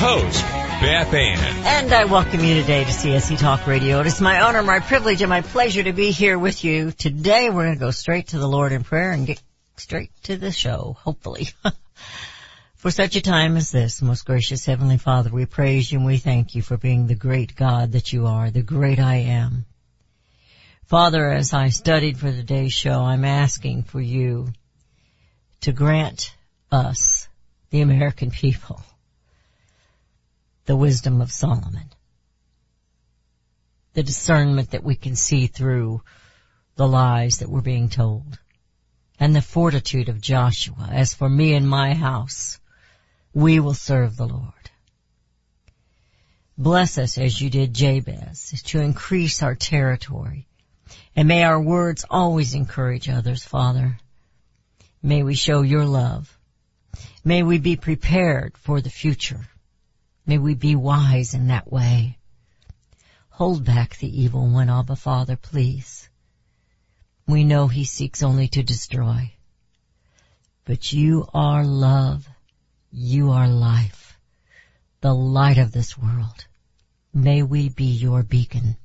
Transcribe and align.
host, 0.00 0.40
Beth 0.80 1.12
Ann. 1.12 1.66
And 1.66 1.92
I 1.92 2.06
welcome 2.06 2.40
you 2.42 2.54
today 2.54 2.84
to 2.84 2.90
CSC 2.90 3.38
Talk 3.38 3.66
Radio. 3.66 4.00
It 4.00 4.06
is 4.06 4.18
my 4.18 4.40
honor, 4.40 4.62
my 4.62 4.80
privilege, 4.80 5.20
and 5.20 5.28
my 5.28 5.42
pleasure 5.42 5.82
to 5.82 5.92
be 5.92 6.10
here 6.10 6.38
with 6.38 6.64
you. 6.64 6.90
Today 6.90 7.50
we're 7.50 7.66
going 7.66 7.74
to 7.74 7.80
go 7.80 7.90
straight 7.90 8.28
to 8.28 8.38
the 8.38 8.48
Lord 8.48 8.72
in 8.72 8.82
prayer 8.82 9.12
and 9.12 9.26
get 9.26 9.42
straight 9.76 10.10
to 10.22 10.38
the 10.38 10.52
show, 10.52 10.96
hopefully. 10.98 11.48
for 12.76 12.90
such 12.90 13.16
a 13.16 13.20
time 13.20 13.58
as 13.58 13.72
this, 13.72 14.00
most 14.00 14.24
gracious 14.24 14.64
Heavenly 14.64 14.96
Father, 14.96 15.28
we 15.28 15.44
praise 15.44 15.92
you 15.92 15.98
and 15.98 16.06
we 16.06 16.16
thank 16.16 16.54
you 16.54 16.62
for 16.62 16.78
being 16.78 17.06
the 17.06 17.14
great 17.14 17.54
God 17.54 17.92
that 17.92 18.10
you 18.10 18.26
are, 18.26 18.50
the 18.50 18.62
great 18.62 18.98
I 18.98 19.16
am. 19.16 19.66
Father, 20.86 21.30
as 21.30 21.52
I 21.52 21.68
studied 21.68 22.16
for 22.16 22.32
today's 22.32 22.72
show, 22.72 23.02
I'm 23.02 23.26
asking 23.26 23.82
for 23.82 24.00
you 24.00 24.48
to 25.60 25.72
grant 25.72 26.34
us, 26.72 27.28
the 27.68 27.82
American 27.82 28.30
people, 28.30 28.82
the 30.70 30.76
wisdom 30.76 31.20
of 31.20 31.32
Solomon. 31.32 31.90
The 33.94 34.04
discernment 34.04 34.70
that 34.70 34.84
we 34.84 34.94
can 34.94 35.16
see 35.16 35.48
through 35.48 36.00
the 36.76 36.86
lies 36.86 37.40
that 37.40 37.48
we're 37.48 37.60
being 37.60 37.88
told. 37.88 38.38
And 39.18 39.34
the 39.34 39.42
fortitude 39.42 40.08
of 40.08 40.20
Joshua. 40.20 40.88
As 40.92 41.12
for 41.12 41.28
me 41.28 41.54
and 41.54 41.68
my 41.68 41.94
house, 41.94 42.60
we 43.34 43.58
will 43.58 43.74
serve 43.74 44.16
the 44.16 44.28
Lord. 44.28 44.70
Bless 46.56 46.98
us 46.98 47.18
as 47.18 47.40
you 47.40 47.50
did 47.50 47.74
Jabez 47.74 48.62
to 48.66 48.78
increase 48.78 49.42
our 49.42 49.56
territory. 49.56 50.46
And 51.16 51.26
may 51.26 51.42
our 51.42 51.60
words 51.60 52.04
always 52.08 52.54
encourage 52.54 53.08
others, 53.08 53.42
Father. 53.42 53.98
May 55.02 55.24
we 55.24 55.34
show 55.34 55.62
your 55.62 55.84
love. 55.84 56.38
May 57.24 57.42
we 57.42 57.58
be 57.58 57.74
prepared 57.74 58.56
for 58.56 58.80
the 58.80 58.88
future. 58.88 59.48
May 60.30 60.38
we 60.38 60.54
be 60.54 60.76
wise 60.76 61.34
in 61.34 61.48
that 61.48 61.72
way. 61.72 62.16
Hold 63.30 63.64
back 63.64 63.96
the 63.96 64.22
evil 64.22 64.48
one, 64.48 64.70
Abba 64.70 64.94
Father, 64.94 65.34
please. 65.34 66.08
We 67.26 67.42
know 67.42 67.66
he 67.66 67.82
seeks 67.82 68.22
only 68.22 68.46
to 68.46 68.62
destroy. 68.62 69.32
But 70.64 70.92
you 70.92 71.26
are 71.34 71.64
love. 71.64 72.28
You 72.92 73.32
are 73.32 73.48
life. 73.48 74.16
The 75.00 75.12
light 75.12 75.58
of 75.58 75.72
this 75.72 75.98
world. 75.98 76.46
May 77.12 77.42
we 77.42 77.68
be 77.68 77.86
your 77.86 78.22
beacon. 78.22 78.76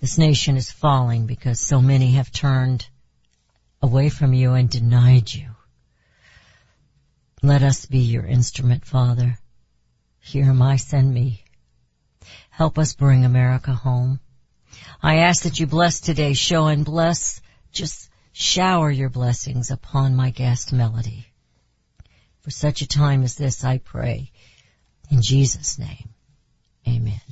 This 0.00 0.16
nation 0.16 0.56
is 0.56 0.70
falling 0.70 1.26
because 1.26 1.58
so 1.58 1.82
many 1.82 2.12
have 2.12 2.30
turned 2.30 2.86
away 3.82 4.10
from 4.10 4.32
you 4.32 4.52
and 4.52 4.70
denied 4.70 5.34
you. 5.34 5.48
Let 7.42 7.64
us 7.64 7.86
be 7.86 7.98
your 7.98 8.24
instrument, 8.24 8.84
Father. 8.84 9.36
Here 10.30 10.44
am 10.44 10.60
I, 10.60 10.76
send 10.76 11.14
me. 11.14 11.42
Help 12.50 12.76
us 12.76 12.92
bring 12.92 13.24
America 13.24 13.72
home. 13.72 14.20
I 15.02 15.20
ask 15.20 15.44
that 15.44 15.58
you 15.58 15.66
bless 15.66 16.00
today's 16.00 16.36
show 16.36 16.66
and 16.66 16.84
bless, 16.84 17.40
just 17.72 18.10
shower 18.34 18.90
your 18.90 19.08
blessings 19.08 19.70
upon 19.70 20.16
my 20.16 20.28
guest 20.28 20.70
Melody. 20.70 21.26
For 22.42 22.50
such 22.50 22.82
a 22.82 22.86
time 22.86 23.22
as 23.22 23.36
this 23.36 23.64
I 23.64 23.78
pray. 23.78 24.30
In 25.10 25.22
Jesus' 25.22 25.78
name. 25.78 26.10
Amen. 26.86 27.22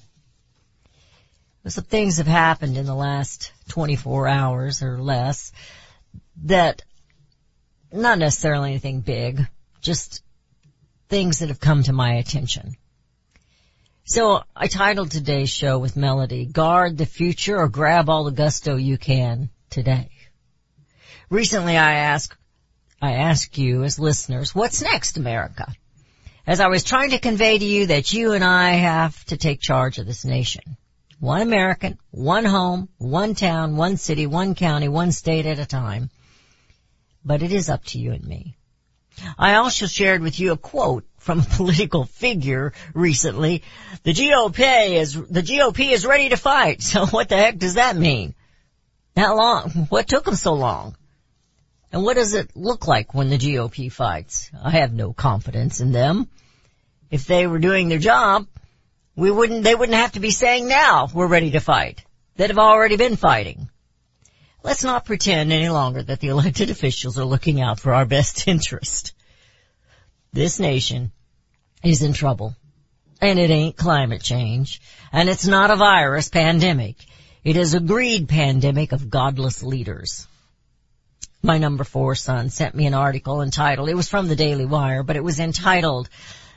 Some 1.67 1.85
things 1.85 2.17
have 2.17 2.27
happened 2.27 2.79
in 2.79 2.87
the 2.87 2.95
last 2.95 3.53
24 3.69 4.27
hours 4.27 4.83
or 4.83 4.99
less 4.99 5.53
that 6.45 6.81
not 7.93 8.19
necessarily 8.19 8.71
anything 8.71 9.03
big, 9.03 9.47
just 9.83 10.23
things 11.11 11.41
that 11.41 11.51
have 11.51 11.61
come 11.61 11.83
to 11.83 11.93
my 11.93 12.15
attention. 12.15 12.75
So 14.09 14.45
I 14.55 14.69
titled 14.69 15.11
today's 15.11 15.51
show 15.51 15.81
with 15.81 15.97
Melody, 15.97 16.47
Guard 16.47 16.97
the 16.97 17.07
Future 17.07 17.59
or 17.59 17.69
Grab 17.69 18.09
All 18.09 18.23
the 18.23 18.31
Gusto 18.31 18.77
You 18.77 18.99
Can 18.99 19.51
Today. 19.69 20.11
Recently 21.29 21.77
I 21.77 21.95
asked, 21.95 22.39
I 23.03 23.15
ask 23.15 23.59
you 23.59 23.83
as 23.83 23.99
listeners, 23.99 24.55
what's 24.55 24.81
next 24.81 25.17
America? 25.17 25.73
As 26.47 26.61
I 26.61 26.69
was 26.69 26.85
trying 26.85 27.11
to 27.11 27.19
convey 27.19 27.59
to 27.59 27.65
you 27.65 27.87
that 27.87 28.13
you 28.13 28.35
and 28.35 28.45
I 28.45 28.75
have 28.75 29.25
to 29.25 29.37
take 29.37 29.61
charge 29.61 29.99
of 29.99 30.07
this 30.07 30.25
nation. 30.25 30.77
One 31.19 31.43
American, 31.43 31.99
one 32.13 32.45
home, 32.45 32.89
one 32.99 33.35
town, 33.35 33.77
one 33.77 33.97
city, 33.97 34.29
one 34.29 34.55
county, 34.55 34.87
one 34.87 35.11
state 35.11 35.47
at 35.47 35.59
a 35.59 35.67
time. 35.67 36.11
But 37.25 37.43
it 37.43 37.53
is 37.53 37.69
up 37.69 37.85
to 37.87 37.99
you 37.99 38.13
and 38.13 38.25
me. 38.25 38.57
I 39.37 39.57
also 39.57 39.87
shared 39.87 40.23
with 40.23 40.39
you 40.39 40.53
a 40.53 40.57
quote 40.57 41.05
from 41.27 41.41
a 41.41 41.43
political 41.57 42.05
figure 42.05 42.73
recently. 42.95 43.63
The 44.05 44.15
GOP 44.15 44.93
is, 44.93 45.13
the 45.13 45.43
GOP 45.43 45.93
is 45.93 46.07
ready 46.07 46.31
to 46.31 46.37
fight. 46.37 46.83
So 46.83 47.05
what 47.05 47.29
the 47.29 47.37
heck 47.37 47.59
does 47.59 47.75
that 47.75 47.97
mean? 47.97 48.35
How 49.17 49.37
long? 49.37 49.71
What 49.91 50.09
took 50.09 50.25
them 50.25 50.37
so 50.37 50.55
long? 50.55 50.97
And 51.93 52.03
what 52.03 52.17
does 52.17 52.35
it 52.35 52.55
look 52.55 52.87
like 52.87 53.13
when 53.13 53.29
the 53.29 53.39
GOP 53.39 53.91
fights? 53.91 54.51
I 54.63 54.71
have 54.71 54.93
no 54.93 55.13
confidence 55.13 55.81
in 55.81 55.93
them. 55.93 56.29
If 57.11 57.27
they 57.27 57.47
were 57.47 57.59
doing 57.59 57.89
their 57.89 57.99
job, 57.99 58.47
we 59.15 59.31
wouldn't, 59.31 59.65
they 59.65 59.75
wouldn't 59.75 59.99
have 59.99 60.13
to 60.13 60.21
be 60.21 60.31
saying 60.31 60.69
now 60.69 61.09
we're 61.13 61.27
ready 61.27 61.53
to 61.53 61.61
fight. 61.61 62.05
They'd 62.37 62.51
have 62.51 62.59
already 62.59 62.97
been 62.97 63.17
fighting. 63.17 63.71
Let's 64.63 64.85
not 64.85 65.05
pretend 65.05 65.53
any 65.53 65.69
longer 65.69 66.03
that 66.03 66.21
the 66.21 66.29
elected 66.29 66.71
officials 66.77 67.19
are 67.19 67.25
looking 67.25 67.61
out 67.61 67.81
for 67.81 67.95
our 67.95 68.05
best 68.05 68.47
interest. 68.55 69.15
This 70.33 70.61
nation 70.61 71.13
is 71.91 72.03
in 72.03 72.13
trouble. 72.13 72.55
And 73.21 73.39
it 73.39 73.51
ain't 73.51 73.77
climate 73.77 74.23
change. 74.23 74.81
And 75.13 75.29
it's 75.29 75.47
not 75.47 75.71
a 75.71 75.77
virus 75.77 76.29
pandemic. 76.29 76.97
It 77.45 77.57
is 77.57 77.75
a 77.75 77.81
greed 77.81 78.29
pandemic 78.29 78.93
of 78.93 79.09
godless 79.09 79.63
leaders. 79.63 80.27
My 81.43 81.59
number 81.59 81.85
four 81.85 82.15
son 82.17 82.51
sent 82.51 82.75
me 82.75 82.87
an 82.87 82.95
article 82.95 83.41
entitled, 83.41 83.89
it 83.89 83.95
was 83.95 84.09
from 84.09 84.27
the 84.27 84.35
Daily 84.35 84.67
Wire, 84.67 85.05
but 85.05 85.17
it 85.17 85.23
was 85.23 85.39
entitled, 85.39 86.09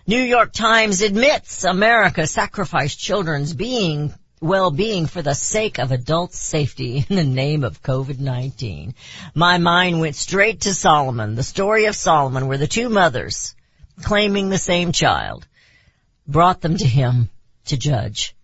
New 0.08 0.22
York 0.22 0.52
Times 0.52 1.04
admits 1.04 1.64
America 1.64 2.26
sacrificed 2.26 3.00
children's 3.00 3.54
being 3.54 4.12
well-being 4.42 5.06
for 5.06 5.22
the 5.22 5.36
sake 5.36 5.78
of 5.78 5.92
adult 5.92 6.34
safety 6.34 7.06
in 7.10 7.16
the 7.16 7.24
name 7.24 7.64
of 7.64 7.84
COVID-19. 7.84 8.96
My 9.36 9.60
mind 9.60 10.00
went 10.00 10.16
straight 10.16 10.62
to 10.62 10.74
Solomon, 10.74 11.36
the 11.36 11.44
story 11.44 11.86
of 11.86 11.96
Solomon 11.96 12.48
where 12.48 12.58
the 12.58 12.66
two 12.66 12.90
mothers 12.90 13.54
claiming 14.04 14.50
the 14.50 14.58
same 14.58 14.92
child 14.92 15.48
brought 16.28 16.62
them 16.62 16.78
to 16.78 16.86
him 16.86 17.30
to 17.66 17.78
judge. 17.78 18.36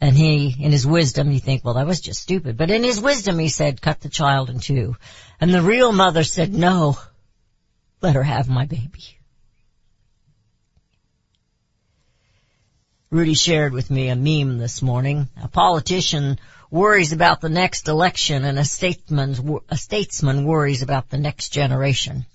And 0.00 0.16
he, 0.16 0.54
in 0.58 0.70
his 0.70 0.86
wisdom, 0.86 1.32
you 1.32 1.40
think, 1.40 1.64
well, 1.64 1.74
that 1.74 1.86
was 1.86 2.00
just 2.00 2.22
stupid. 2.22 2.56
But 2.56 2.70
in 2.70 2.84
his 2.84 3.00
wisdom, 3.00 3.38
he 3.38 3.48
said, 3.48 3.82
cut 3.82 4.00
the 4.00 4.08
child 4.08 4.48
in 4.48 4.60
two. 4.60 4.96
And 5.40 5.52
the 5.52 5.62
real 5.62 5.92
mother 5.92 6.22
said, 6.22 6.54
no, 6.54 6.96
let 8.00 8.14
her 8.14 8.22
have 8.22 8.48
my 8.48 8.64
baby. 8.64 9.18
Rudy 13.10 13.34
shared 13.34 13.72
with 13.72 13.90
me 13.90 14.08
a 14.08 14.16
meme 14.16 14.58
this 14.58 14.82
morning. 14.82 15.28
A 15.42 15.48
politician 15.48 16.38
worries 16.70 17.12
about 17.12 17.40
the 17.40 17.48
next 17.48 17.88
election 17.88 18.44
and 18.44 18.58
a 18.58 18.64
statesman, 18.64 19.60
a 19.70 19.76
statesman 19.76 20.44
worries 20.44 20.82
about 20.82 21.08
the 21.08 21.18
next 21.18 21.48
generation. 21.48 22.26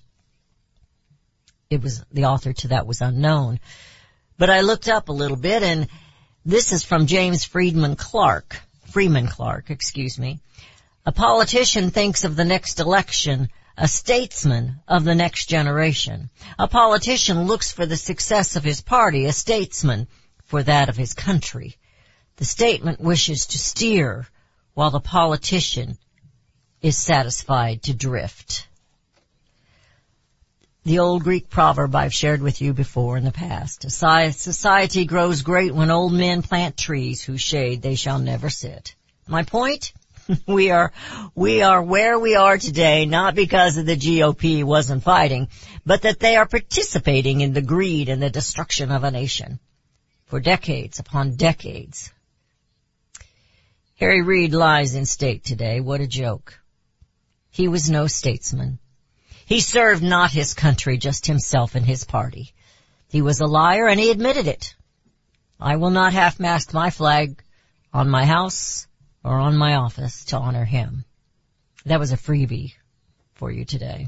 It 1.74 1.82
was, 1.82 2.04
the 2.12 2.26
author 2.26 2.54
to 2.54 2.68
that 2.70 2.86
was 2.86 3.02
unknown. 3.02 3.60
But 4.38 4.52
I 4.52 4.62
looked 4.62 4.88
up 4.88 5.10
a 5.10 5.14
little 5.14 5.38
bit 5.38 5.64
and 5.64 5.88
this 6.46 6.72
is 6.72 6.84
from 6.84 7.08
James 7.08 7.46
Friedman 7.46 7.96
Clark, 7.96 8.62
Freeman 8.92 9.28
Clark, 9.28 9.72
excuse 9.72 10.20
me. 10.20 10.40
A 11.06 11.12
politician 11.12 11.90
thinks 11.90 12.26
of 12.26 12.36
the 12.36 12.46
next 12.46 12.80
election, 12.80 13.50
a 13.76 13.88
statesman 13.88 14.82
of 14.88 15.04
the 15.04 15.16
next 15.16 15.48
generation. 15.48 16.30
A 16.60 16.68
politician 16.68 17.46
looks 17.46 17.72
for 17.72 17.88
the 17.88 17.98
success 17.98 18.56
of 18.56 18.64
his 18.64 18.82
party, 18.82 19.26
a 19.26 19.34
statesman 19.34 20.08
for 20.46 20.62
that 20.62 20.90
of 20.90 20.96
his 20.96 21.16
country. 21.16 21.78
The 22.36 22.46
statement 22.46 23.00
wishes 23.00 23.48
to 23.48 23.58
steer 23.58 24.28
while 24.76 24.92
the 24.92 25.00
politician 25.00 25.98
is 26.82 26.98
satisfied 26.98 27.84
to 27.84 27.94
drift. 27.94 28.68
The 30.86 31.00
old 31.00 31.24
Greek 31.24 31.50
proverb 31.50 31.96
I've 31.96 32.14
shared 32.14 32.42
with 32.42 32.62
you 32.62 32.74
before 32.74 33.18
in 33.18 33.24
the 33.24 33.32
past. 33.32 33.90
Society 33.90 35.06
grows 35.06 35.42
great 35.42 35.74
when 35.74 35.90
old 35.90 36.12
men 36.12 36.42
plant 36.42 36.76
trees 36.76 37.24
whose 37.24 37.42
shade 37.42 37.82
they 37.82 37.96
shall 37.96 38.20
never 38.20 38.50
sit. 38.50 38.96
My 39.28 39.44
point? 39.44 39.94
we 40.48 40.72
are, 40.72 40.92
we 41.36 41.62
are 41.62 41.82
where 41.82 42.20
we 42.20 42.36
are 42.36 42.58
today 42.58 43.06
not 43.06 43.36
because 43.36 43.78
of 43.78 43.86
the 43.86 43.96
GOP 43.96 44.64
wasn't 44.64 45.04
fighting, 45.04 45.48
but 45.86 46.02
that 46.02 46.20
they 46.20 46.36
are 46.36 46.48
participating 46.48 47.42
in 47.42 47.54
the 47.54 47.62
greed 47.62 48.10
and 48.10 48.22
the 48.22 48.30
destruction 48.30 48.92
of 48.92 49.04
a 49.04 49.12
nation. 49.12 49.60
For 50.26 50.40
decades 50.40 51.00
upon 51.00 51.36
decades. 51.36 52.12
Harry 53.96 54.22
Reid 54.22 54.54
lies 54.54 54.96
in 54.96 55.06
state 55.06 55.44
today. 55.44 55.80
What 55.80 56.02
a 56.02 56.08
joke. 56.08 56.60
He 57.52 57.68
was 57.68 57.90
no 57.90 58.08
statesman. 58.08 58.80
He 59.46 59.60
served 59.60 60.02
not 60.02 60.32
his 60.32 60.54
country, 60.54 60.98
just 60.98 61.26
himself 61.26 61.76
and 61.76 61.86
his 61.86 62.06
party. 62.06 62.54
He 63.10 63.22
was 63.22 63.40
a 63.40 63.46
liar 63.46 63.88
and 63.88 64.00
he 64.00 64.12
admitted 64.12 64.48
it. 64.48 64.76
I 65.60 65.76
will 65.76 65.92
not 65.92 66.14
half-mast 66.14 66.74
my 66.74 66.90
flag 66.90 67.44
on 67.94 68.10
my 68.10 68.26
house 68.26 68.88
or 69.24 69.38
on 69.38 69.56
my 69.56 69.76
office 69.76 70.26
to 70.26 70.38
honor 70.38 70.66
him. 70.66 71.06
That 71.86 72.00
was 72.00 72.12
a 72.12 72.18
freebie 72.18 72.74
for 73.36 73.52
you 73.52 73.66
today. 73.66 74.08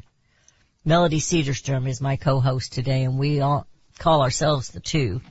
Melody 0.83 1.19
Cedarstrom 1.19 1.87
is 1.87 2.01
my 2.01 2.15
co-host 2.15 2.73
today 2.73 3.03
and 3.03 3.17
we 3.17 3.41
all 3.41 3.67
call 3.99 4.21
ourselves 4.21 4.69
the 4.69 4.79
two. 4.79 5.21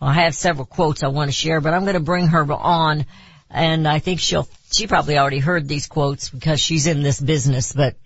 I 0.00 0.14
have 0.14 0.34
several 0.34 0.66
quotes 0.66 1.02
I 1.02 1.08
want 1.08 1.28
to 1.28 1.36
share, 1.36 1.60
but 1.60 1.74
I'm 1.74 1.82
going 1.82 1.94
to 1.94 2.00
bring 2.00 2.28
her 2.28 2.50
on 2.52 3.06
and 3.50 3.88
I 3.88 3.98
think 3.98 4.20
she'll, 4.20 4.48
she 4.70 4.86
probably 4.86 5.18
already 5.18 5.38
heard 5.38 5.66
these 5.66 5.86
quotes 5.86 6.28
because 6.28 6.60
she's 6.60 6.86
in 6.86 7.02
this 7.02 7.20
business, 7.20 7.72
but 7.72 7.96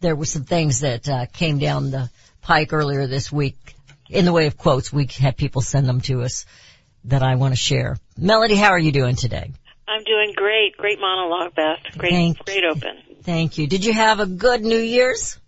there 0.00 0.16
were 0.16 0.24
some 0.24 0.44
things 0.44 0.80
that 0.80 1.08
uh, 1.08 1.26
came 1.26 1.58
down 1.58 1.90
the 1.90 2.10
pike 2.42 2.72
earlier 2.72 3.06
this 3.06 3.32
week 3.32 3.74
in 4.08 4.24
the 4.24 4.32
way 4.32 4.46
of 4.46 4.56
quotes. 4.56 4.92
We 4.92 5.06
had 5.06 5.36
people 5.36 5.62
send 5.62 5.88
them 5.88 6.00
to 6.02 6.22
us 6.22 6.46
that 7.04 7.22
I 7.22 7.36
want 7.36 7.52
to 7.52 7.58
share. 7.58 7.96
Melody, 8.16 8.54
how 8.56 8.70
are 8.70 8.78
you 8.78 8.92
doing 8.92 9.16
today? 9.16 9.52
I'm 9.86 10.04
doing 10.04 10.32
great. 10.34 10.76
Great 10.76 10.98
monologue, 10.98 11.54
Beth. 11.54 11.98
Great, 11.98 12.12
Thank 12.12 12.44
great 12.44 12.64
open. 12.64 12.96
Thank 13.22 13.58
you. 13.58 13.66
Did 13.66 13.84
you 13.84 13.92
have 13.92 14.20
a 14.20 14.26
good 14.26 14.62
New 14.62 14.78
Year's? 14.78 15.38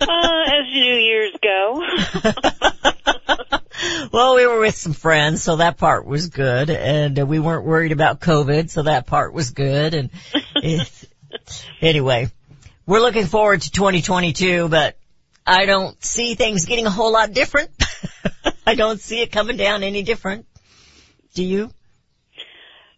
Uh, 0.00 0.04
as 0.46 0.66
New 0.72 0.94
Year's 0.94 1.34
go. 1.42 1.82
well, 4.12 4.36
we 4.36 4.46
were 4.46 4.60
with 4.60 4.76
some 4.76 4.92
friends, 4.92 5.42
so 5.42 5.56
that 5.56 5.76
part 5.76 6.06
was 6.06 6.28
good, 6.28 6.70
and 6.70 7.18
uh, 7.18 7.26
we 7.26 7.38
weren't 7.38 7.64
worried 7.64 7.92
about 7.92 8.20
COVID, 8.20 8.70
so 8.70 8.82
that 8.82 9.06
part 9.06 9.32
was 9.32 9.50
good. 9.50 9.94
And 9.94 10.10
it, 10.56 10.90
anyway, 11.80 12.30
we're 12.88 13.00
looking 13.00 13.26
forward 13.26 13.60
to 13.60 13.70
2022, 13.70 14.66
but 14.68 14.96
I 15.46 15.66
don't 15.66 16.02
see 16.02 16.34
things 16.34 16.64
getting 16.64 16.86
a 16.86 16.90
whole 16.90 17.12
lot 17.12 17.34
different. 17.34 17.70
I 18.66 18.74
don't 18.76 18.98
see 18.98 19.20
it 19.20 19.30
coming 19.30 19.58
down 19.58 19.82
any 19.82 20.02
different. 20.02 20.46
Do 21.34 21.44
you? 21.44 21.64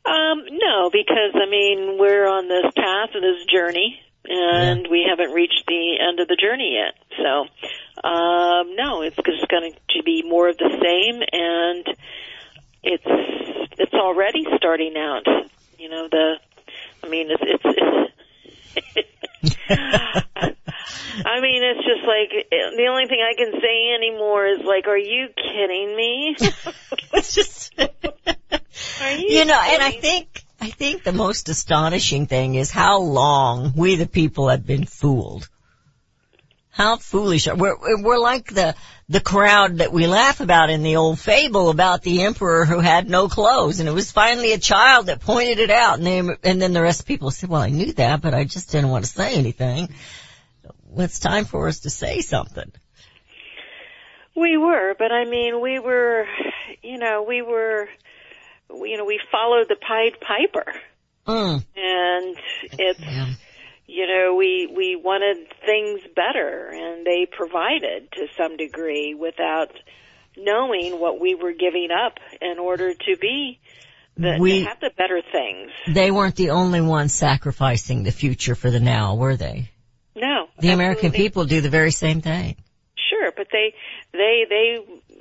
Um, 0.06 0.44
no, 0.48 0.90
because 0.92 1.34
I 1.34 1.50
mean 1.50 1.98
we're 1.98 2.24
on 2.24 2.46
this 2.46 2.72
path 2.76 3.16
of 3.16 3.20
this 3.20 3.44
journey, 3.52 4.00
and 4.24 4.86
we 4.88 5.04
haven't 5.10 5.34
reached 5.34 5.64
the 5.66 5.96
end 6.00 6.20
of 6.20 6.28
the 6.28 6.36
journey 6.36 6.78
yet. 6.78 6.94
So, 7.18 8.08
um, 8.08 8.76
no, 8.76 9.02
it's 9.02 9.16
just 9.16 9.48
going 9.48 9.72
to 9.72 10.02
be 10.04 10.22
more 10.22 10.48
of 10.48 10.56
the 10.56 10.70
same, 10.70 11.20
and 11.32 11.96
it's 12.84 13.72
it's 13.76 13.94
already 13.94 14.46
starting 14.56 14.94
out. 14.96 15.26
You 15.78 15.88
know, 15.88 16.08
the 16.08 16.34
I 17.02 17.08
mean, 17.08 17.28
it's 17.30 17.42
it's. 17.42 18.12
it's 18.94 19.19
I 21.24 21.40
mean, 21.40 21.62
it's 21.62 21.84
just 21.84 22.06
like 22.06 22.30
the 22.50 22.86
only 22.90 23.06
thing 23.06 23.20
I 23.20 23.34
can 23.34 23.52
say 23.60 23.94
anymore 23.94 24.46
is 24.46 24.60
like, 24.64 24.86
"Are 24.86 24.98
you 24.98 25.28
kidding 25.36 25.96
me?" 25.96 26.36
It's 27.12 27.34
just, 27.34 27.74
Are 27.78 29.12
you, 29.12 29.38
you 29.38 29.44
know, 29.44 29.60
and 29.60 29.82
I 29.82 29.90
think, 29.90 30.44
I 30.60 30.70
think 30.70 31.02
the 31.02 31.12
most 31.12 31.48
astonishing 31.48 32.26
thing 32.26 32.54
is 32.54 32.70
how 32.70 33.00
long 33.00 33.72
we 33.74 33.96
the 33.96 34.06
people 34.06 34.48
have 34.48 34.64
been 34.64 34.84
fooled. 34.84 35.48
How 36.70 36.96
foolish 36.96 37.48
are 37.48 37.56
we're 37.56 37.76
we're 38.02 38.18
like 38.18 38.54
the 38.54 38.76
the 39.10 39.20
crowd 39.20 39.78
that 39.78 39.92
we 39.92 40.06
laugh 40.06 40.38
about 40.38 40.70
in 40.70 40.84
the 40.84 40.94
old 40.94 41.18
fable 41.18 41.68
about 41.68 42.02
the 42.02 42.22
emperor 42.22 42.64
who 42.64 42.78
had 42.78 43.10
no 43.10 43.28
clothes 43.28 43.80
and 43.80 43.88
it 43.88 43.92
was 43.92 44.12
finally 44.12 44.52
a 44.52 44.58
child 44.58 45.06
that 45.06 45.20
pointed 45.20 45.58
it 45.58 45.68
out 45.68 45.98
and 45.98 46.06
then 46.06 46.36
and 46.44 46.62
then 46.62 46.72
the 46.72 46.80
rest 46.80 47.00
of 47.00 47.06
people 47.06 47.32
said, 47.32 47.50
"Well, 47.50 47.60
I 47.60 47.70
knew 47.70 47.92
that, 47.94 48.22
but 48.22 48.34
I 48.34 48.44
just 48.44 48.70
didn't 48.70 48.88
want 48.90 49.04
to 49.04 49.10
say 49.10 49.34
anything." 49.34 49.88
Well, 50.84 51.04
it's 51.04 51.18
time 51.18 51.44
for 51.44 51.66
us 51.66 51.80
to 51.80 51.90
say 51.90 52.20
something. 52.20 52.70
We 54.36 54.56
were, 54.56 54.94
but 54.96 55.10
I 55.10 55.24
mean, 55.24 55.60
we 55.60 55.80
were, 55.80 56.26
you 56.82 56.98
know, 56.98 57.24
we 57.28 57.42
were, 57.42 57.88
you 58.72 58.96
know, 58.96 59.04
we 59.04 59.20
followed 59.32 59.66
the 59.68 59.76
Pied 59.76 60.20
Piper, 60.20 60.72
Mm. 61.26 61.64
and 61.76 62.36
it's, 62.78 63.00
Yeah. 63.00 63.26
You 63.90 64.06
know, 64.06 64.34
we 64.36 64.70
we 64.74 64.96
wanted 64.96 65.48
things 65.66 66.00
better, 66.14 66.70
and 66.72 67.04
they 67.04 67.26
provided 67.26 68.10
to 68.12 68.26
some 68.36 68.56
degree 68.56 69.14
without 69.14 69.72
knowing 70.36 71.00
what 71.00 71.20
we 71.20 71.34
were 71.34 71.52
giving 71.52 71.88
up 71.90 72.18
in 72.40 72.58
order 72.58 72.94
to 72.94 73.16
be 73.20 73.58
the 74.16 74.36
We- 74.38 74.60
to 74.62 74.68
have 74.68 74.80
the 74.80 74.92
better 74.96 75.20
things. 75.32 75.70
They 75.88 76.10
weren't 76.10 76.36
the 76.36 76.50
only 76.50 76.80
ones 76.80 77.12
sacrificing 77.12 78.04
the 78.04 78.12
future 78.12 78.54
for 78.54 78.70
the 78.70 78.80
now, 78.80 79.16
were 79.16 79.36
they? 79.36 79.70
No, 80.14 80.48
The 80.58 80.70
American 80.70 81.12
people 81.12 81.44
do 81.44 81.60
the 81.60 81.70
very 81.70 81.92
same 81.92 82.20
thing. 82.20 82.56
Sure, 83.08 83.32
but 83.36 83.48
they 83.50 83.74
they 84.12 84.44
they 84.48 84.78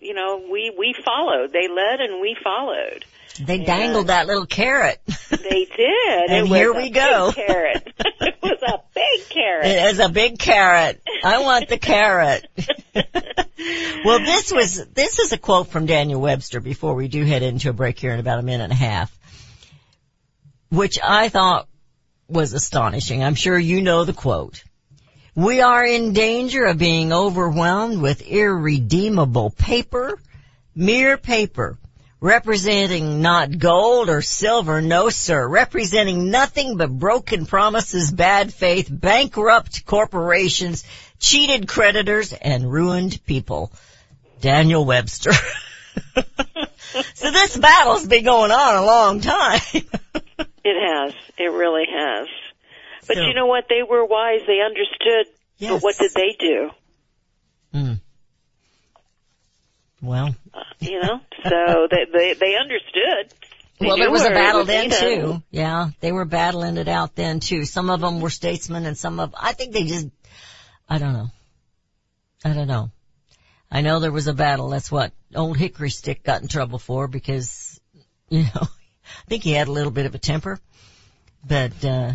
you 0.09 0.15
know 0.15 0.43
we 0.51 0.73
we 0.75 0.95
followed. 1.05 1.53
They 1.53 1.67
led 1.67 2.01
and 2.01 2.19
we 2.19 2.35
followed. 2.43 3.05
They 3.39 3.59
dangled 3.59 4.07
that 4.07 4.25
little 4.25 4.47
carrot. 4.47 4.99
They 5.29 5.65
did. 5.65 6.29
And 6.29 6.47
it 6.47 6.49
was 6.49 6.59
here 6.59 6.71
a 6.71 6.75
we 6.75 6.89
go. 6.89 7.31
Big 7.31 7.47
carrot. 7.47 7.93
it 7.99 8.35
was 8.41 8.59
a 8.67 8.79
big 8.95 9.29
carrot. 9.29 9.65
It 9.67 9.85
is 9.91 9.99
a 9.99 10.09
big 10.09 10.39
carrot. 10.39 11.01
I 11.23 11.41
want 11.43 11.69
the 11.69 11.77
carrot. 11.77 12.47
well, 14.03 14.19
this 14.19 14.51
was, 14.51 14.85
this 14.87 15.19
is 15.19 15.31
a 15.31 15.37
quote 15.37 15.67
from 15.67 15.85
Daniel 15.85 16.19
Webster 16.19 16.59
before 16.59 16.95
we 16.95 17.07
do 17.07 17.23
head 17.23 17.43
into 17.43 17.69
a 17.69 17.73
break 17.73 17.99
here 17.99 18.11
in 18.11 18.19
about 18.19 18.39
a 18.39 18.41
minute 18.41 18.65
and 18.65 18.73
a 18.73 18.75
half, 18.75 19.17
which 20.69 20.99
I 21.01 21.29
thought 21.29 21.67
was 22.27 22.53
astonishing. 22.53 23.23
I'm 23.23 23.35
sure 23.35 23.57
you 23.57 23.81
know 23.81 24.03
the 24.03 24.13
quote. 24.13 24.63
We 25.35 25.61
are 25.61 25.85
in 25.85 26.13
danger 26.13 26.65
of 26.65 26.77
being 26.77 27.13
overwhelmed 27.13 28.01
with 28.01 28.21
irredeemable 28.21 29.51
paper, 29.51 30.19
mere 30.75 31.17
paper, 31.17 31.77
representing 32.19 33.21
not 33.21 33.57
gold 33.57 34.09
or 34.09 34.21
silver, 34.21 34.81
no 34.81 35.09
sir, 35.09 35.47
representing 35.47 36.31
nothing 36.31 36.77
but 36.77 36.89
broken 36.89 37.45
promises, 37.45 38.11
bad 38.11 38.53
faith, 38.53 38.89
bankrupt 38.91 39.85
corporations, 39.85 40.83
cheated 41.19 41.67
creditors, 41.67 42.33
and 42.33 42.71
ruined 42.71 43.23
people. 43.25 43.71
Daniel 44.41 44.85
Webster. 44.85 45.31
so 47.13 47.31
this 47.31 47.57
battle's 47.57 48.07
been 48.07 48.23
going 48.23 48.51
on 48.51 48.75
a 48.75 48.85
long 48.85 49.21
time. 49.21 49.61
It 50.61 50.75
has. 50.75 51.13
It 51.37 51.51
really 51.51 51.85
has. 51.89 52.27
But 53.09 53.17
So- 53.17 53.23
you 53.23 53.33
know 53.33 53.47
what? 53.47 53.65
They 53.67 53.81
were 53.83 54.05
wise. 54.05 54.41
They 54.47 54.61
understood. 54.61 55.33
Yes. 55.57 55.71
But 55.73 55.81
what 55.83 55.97
did 55.97 56.11
they 56.13 56.35
do? 56.39 56.69
Hmm. 57.73 57.93
Well, 60.01 60.35
Uh, 60.53 60.59
you 60.79 61.01
know, 61.01 61.19
so 61.43 61.87
they 61.91 62.05
they 62.11 62.33
they 62.33 62.55
understood. 62.55 63.33
They 63.79 63.87
well, 63.87 63.97
there 63.97 64.11
was 64.11 64.23
a 64.25 64.29
battle 64.29 64.63
then 64.65 64.89
needed. 64.89 64.99
too. 64.99 65.43
Yeah, 65.51 65.89
they 66.01 66.11
were 66.11 66.25
battling 66.25 66.77
it 66.77 66.87
out 66.87 67.15
then 67.15 67.39
too. 67.39 67.65
Some 67.65 67.89
of 67.89 67.99
them 68.01 68.21
were 68.21 68.29
statesmen 68.29 68.85
and 68.85 68.97
some 68.97 69.19
of, 69.21 69.33
I 69.39 69.53
think 69.53 69.71
they 69.73 69.85
just, 69.85 70.07
I 70.89 70.97
don't 70.99 71.13
know. 71.13 71.29
I 72.45 72.53
don't 72.53 72.67
know. 72.67 72.91
I 73.71 73.79
know 73.81 73.99
there 74.01 74.11
was 74.11 74.27
a 74.27 74.33
battle. 74.33 74.69
That's 74.69 74.91
what 74.91 75.13
old 75.33 75.55
Hickory 75.57 75.89
Stick 75.91 76.23
got 76.23 76.41
in 76.41 76.49
trouble 76.49 76.77
for 76.77 77.07
because, 77.07 77.79
you 78.29 78.43
know, 78.43 78.49
I 78.63 79.29
think 79.29 79.43
he 79.43 79.53
had 79.53 79.69
a 79.69 79.71
little 79.71 79.91
bit 79.91 80.05
of 80.05 80.13
a 80.13 80.19
temper, 80.19 80.59
but, 81.47 81.83
uh, 81.85 82.13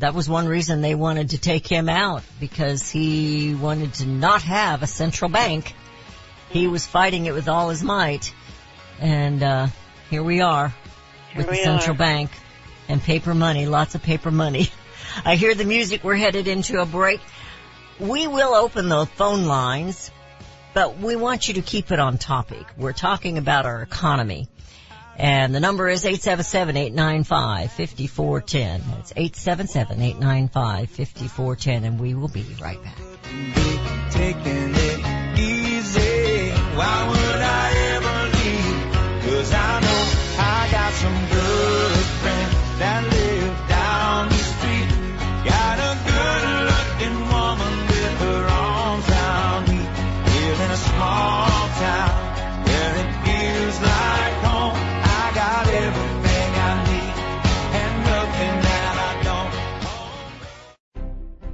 that 0.00 0.14
was 0.14 0.28
one 0.28 0.48
reason 0.48 0.80
they 0.80 0.94
wanted 0.94 1.30
to 1.30 1.38
take 1.38 1.66
him 1.66 1.88
out 1.88 2.22
because 2.40 2.90
he 2.90 3.54
wanted 3.54 3.92
to 3.94 4.06
not 4.06 4.42
have 4.42 4.82
a 4.82 4.86
central 4.86 5.30
bank. 5.30 5.74
He 6.50 6.66
was 6.66 6.86
fighting 6.86 7.26
it 7.26 7.34
with 7.34 7.48
all 7.48 7.68
his 7.68 7.82
might. 7.82 8.34
And, 8.98 9.42
uh, 9.42 9.68
here 10.10 10.22
we 10.22 10.40
are 10.40 10.74
with 11.36 11.46
Here 11.46 11.54
the 11.54 11.62
central 11.62 11.94
are. 11.94 11.98
bank 11.98 12.30
and 12.88 13.00
paper 13.00 13.34
money, 13.34 13.66
lots 13.66 13.94
of 13.94 14.02
paper 14.02 14.30
money. 14.30 14.70
I 15.24 15.36
hear 15.36 15.54
the 15.54 15.64
music. 15.64 16.02
We're 16.02 16.16
headed 16.16 16.48
into 16.48 16.80
a 16.80 16.86
break. 16.86 17.20
We 17.98 18.26
will 18.26 18.54
open 18.54 18.88
the 18.88 19.06
phone 19.06 19.44
lines, 19.44 20.10
but 20.72 20.98
we 20.98 21.14
want 21.14 21.48
you 21.48 21.54
to 21.54 21.62
keep 21.62 21.92
it 21.92 22.00
on 22.00 22.16
topic. 22.18 22.66
We're 22.76 22.94
talking 22.94 23.36
about 23.38 23.66
our 23.66 23.82
economy. 23.82 24.48
And 25.20 25.54
the 25.54 25.60
number 25.60 25.86
is 25.86 26.04
877-895-5410. 26.04 28.80
That's 28.86 29.12
877-895-5410 29.12 31.84
and 31.84 32.00
we 32.00 32.14
will 32.14 32.28
be 32.28 32.46
right 32.58 32.82
back. 32.82 32.96
Cause 39.20 39.52
I 39.52 39.80
know 39.80 40.12
I 40.38 40.68
got 40.72 40.94
some 40.94 41.28
good 41.28 42.04
friends 42.22 42.54
that 42.78 43.09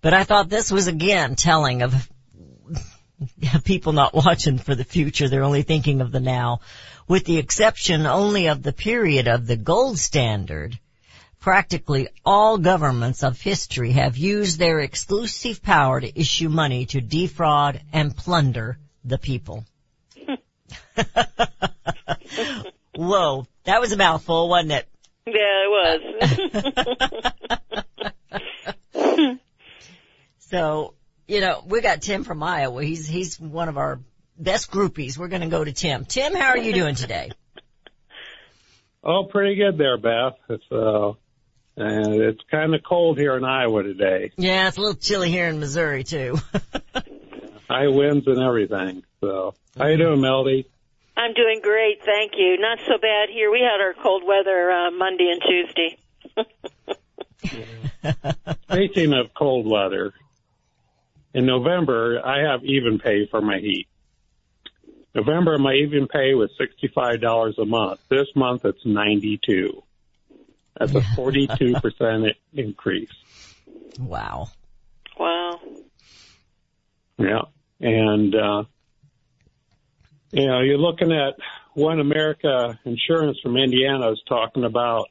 But 0.00 0.14
I 0.14 0.24
thought 0.24 0.48
this 0.48 0.70
was 0.70 0.86
again 0.86 1.36
telling 1.36 1.82
of 1.82 2.08
people 3.64 3.92
not 3.92 4.14
watching 4.14 4.58
for 4.58 4.74
the 4.74 4.84
future. 4.84 5.28
They're 5.28 5.44
only 5.44 5.62
thinking 5.62 6.00
of 6.00 6.12
the 6.12 6.20
now. 6.20 6.60
With 7.06 7.24
the 7.24 7.38
exception 7.38 8.06
only 8.06 8.48
of 8.48 8.62
the 8.62 8.72
period 8.72 9.28
of 9.28 9.46
the 9.46 9.56
gold 9.56 9.98
standard, 9.98 10.78
practically 11.44 12.08
all 12.24 12.56
governments 12.56 13.22
of 13.22 13.38
history 13.38 13.92
have 13.92 14.16
used 14.16 14.58
their 14.58 14.80
exclusive 14.80 15.62
power 15.62 16.00
to 16.00 16.18
issue 16.18 16.48
money 16.48 16.86
to 16.86 17.02
defraud 17.02 17.82
and 17.92 18.16
plunder 18.16 18.78
the 19.04 19.18
people. 19.18 19.62
Whoa, 22.96 23.46
that 23.64 23.78
was 23.78 23.92
a 23.92 23.98
mouthful, 23.98 24.48
wasn't 24.48 24.72
it? 24.72 24.88
Yeah, 25.26 25.64
it 25.66 25.70
was. 28.94 29.40
So, 30.38 30.94
you 31.26 31.40
know, 31.40 31.64
we 31.66 31.80
got 31.80 32.00
Tim 32.00 32.22
from 32.22 32.42
Iowa. 32.42 32.84
He's, 32.84 33.08
he's 33.08 33.40
one 33.40 33.68
of 33.68 33.76
our 33.76 33.98
best 34.38 34.70
groupies. 34.70 35.18
We're 35.18 35.28
going 35.28 35.42
to 35.42 35.48
go 35.48 35.64
to 35.64 35.72
Tim. 35.72 36.04
Tim, 36.04 36.32
how 36.34 36.50
are 36.50 36.58
you 36.58 36.72
doing 36.72 36.94
today? 36.94 37.32
Oh, 39.02 39.24
pretty 39.24 39.56
good 39.56 39.76
there, 39.78 39.98
Beth. 39.98 40.38
It's 40.48 40.70
uh, 40.70 41.14
and 41.76 42.14
it's 42.14 42.40
kind 42.50 42.74
of 42.74 42.82
cold 42.82 43.18
here 43.18 43.36
in 43.36 43.44
Iowa 43.44 43.82
today. 43.82 44.32
Yeah, 44.36 44.68
it's 44.68 44.76
a 44.76 44.80
little 44.80 44.96
chilly 44.96 45.30
here 45.30 45.48
in 45.48 45.58
Missouri 45.60 46.04
too. 46.04 46.38
high 47.68 47.88
winds 47.88 48.26
and 48.26 48.38
everything. 48.40 49.02
So, 49.20 49.54
how 49.76 49.86
you 49.86 49.96
doing, 49.96 50.20
Melody? 50.20 50.68
I'm 51.16 51.32
doing 51.32 51.60
great, 51.62 52.02
thank 52.04 52.32
you. 52.36 52.56
Not 52.58 52.78
so 52.86 52.98
bad 53.00 53.28
here. 53.30 53.50
We 53.50 53.60
had 53.60 53.80
our 53.80 53.94
cold 53.94 54.24
weather 54.26 54.70
uh, 54.70 54.90
Monday 54.90 55.32
and 55.32 55.42
Tuesday. 55.42 55.98
Speaking 58.70 59.12
of 59.14 59.32
cold 59.34 59.66
weather, 59.66 60.12
in 61.32 61.46
November 61.46 62.20
I 62.24 62.50
have 62.50 62.64
even 62.64 62.98
pay 62.98 63.26
for 63.26 63.40
my 63.40 63.58
heat. 63.58 63.86
November 65.14 65.58
my 65.58 65.74
even 65.74 66.08
pay 66.08 66.34
was 66.34 66.50
sixty 66.58 66.88
five 66.88 67.20
dollars 67.20 67.56
a 67.58 67.64
month. 67.64 68.00
This 68.08 68.26
month 68.34 68.64
it's 68.64 68.84
ninety 68.84 69.38
two. 69.44 69.82
That's 70.78 70.94
a 70.94 71.02
forty 71.14 71.48
two 71.58 71.74
percent 71.80 72.26
increase. 72.52 73.12
Wow. 73.98 74.48
Wow. 75.18 75.60
Yeah. 77.18 77.42
And, 77.80 78.34
uh, 78.34 78.64
you 80.32 80.46
know, 80.46 80.60
you're 80.60 80.78
looking 80.78 81.12
at 81.12 81.34
One 81.74 82.00
America 82.00 82.78
Insurance 82.84 83.38
from 83.40 83.56
Indiana 83.56 84.10
is 84.10 84.22
talking 84.28 84.64
about, 84.64 85.06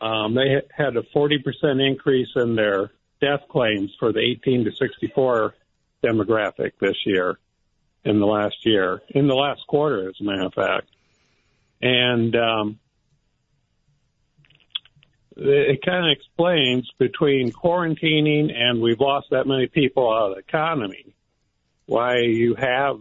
um, 0.00 0.34
they 0.34 0.62
had 0.70 0.96
a 0.96 1.02
40% 1.02 1.84
increase 1.84 2.28
in 2.36 2.54
their 2.54 2.92
death 3.20 3.48
claims 3.48 3.92
for 3.98 4.12
the 4.12 4.20
18 4.20 4.64
to 4.66 4.72
64 4.72 5.54
demographic 6.04 6.72
this 6.80 6.96
year, 7.04 7.38
in 8.04 8.20
the 8.20 8.26
last 8.26 8.64
year, 8.64 9.02
in 9.08 9.26
the 9.26 9.34
last 9.34 9.66
quarter, 9.66 10.08
as 10.08 10.14
a 10.20 10.24
matter 10.24 10.46
of 10.46 10.54
fact. 10.54 10.88
And, 11.82 12.36
um, 12.36 12.78
it 15.38 15.80
kind 15.84 16.04
of 16.04 16.16
explains 16.16 16.90
between 16.98 17.52
quarantining 17.52 18.52
and 18.54 18.82
we've 18.82 19.00
lost 19.00 19.28
that 19.30 19.46
many 19.46 19.68
people 19.68 20.12
out 20.12 20.30
of 20.30 20.34
the 20.34 20.40
economy 20.40 21.14
why 21.86 22.18
you 22.18 22.54
have 22.54 22.96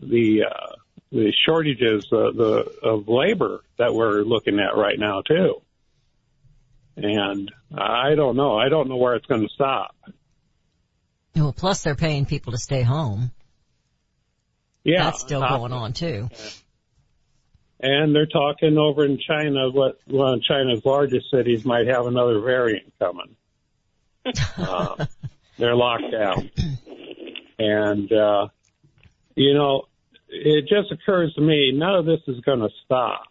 the 0.00 0.44
uh, 0.50 0.72
the 1.12 1.32
shortages 1.44 2.06
uh, 2.12 2.30
the 2.32 2.72
of 2.82 3.08
labor 3.08 3.62
that 3.78 3.94
we're 3.94 4.22
looking 4.22 4.58
at 4.58 4.76
right 4.76 4.98
now 4.98 5.22
too. 5.22 5.60
And 6.96 7.52
I 7.76 8.14
don't 8.14 8.36
know. 8.36 8.56
I 8.56 8.70
don't 8.70 8.88
know 8.88 8.96
where 8.96 9.14
it's 9.16 9.26
going 9.26 9.42
to 9.42 9.52
stop. 9.54 9.94
Well, 11.34 11.52
plus 11.52 11.82
they're 11.82 11.94
paying 11.94 12.24
people 12.24 12.52
to 12.52 12.58
stay 12.58 12.82
home. 12.82 13.30
Yeah, 14.82 15.04
That's 15.04 15.20
still 15.20 15.42
uh, 15.42 15.58
going 15.58 15.72
on 15.72 15.92
too. 15.92 16.30
And 17.78 18.14
they're 18.14 18.26
talking 18.26 18.78
over 18.78 19.04
in 19.04 19.18
China 19.18 19.70
what 19.70 19.98
one 20.06 20.34
of 20.34 20.42
China's 20.42 20.84
largest 20.84 21.30
cities 21.30 21.64
might 21.64 21.86
have 21.88 22.06
another 22.06 22.40
variant 22.40 22.92
coming. 22.98 23.36
uh, 24.56 25.06
they're 25.58 25.76
locked 25.76 26.10
down. 26.10 26.50
And, 27.58 28.10
uh, 28.12 28.48
you 29.34 29.54
know, 29.54 29.88
it 30.28 30.62
just 30.62 30.90
occurs 30.90 31.34
to 31.34 31.40
me 31.40 31.72
none 31.72 31.94
of 31.94 32.06
this 32.06 32.20
is 32.26 32.40
going 32.40 32.60
to 32.60 32.70
stop 32.84 33.24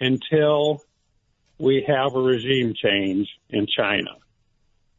until 0.00 0.82
we 1.58 1.84
have 1.86 2.14
a 2.14 2.20
regime 2.20 2.74
change 2.74 3.28
in 3.48 3.66
China. 3.66 4.10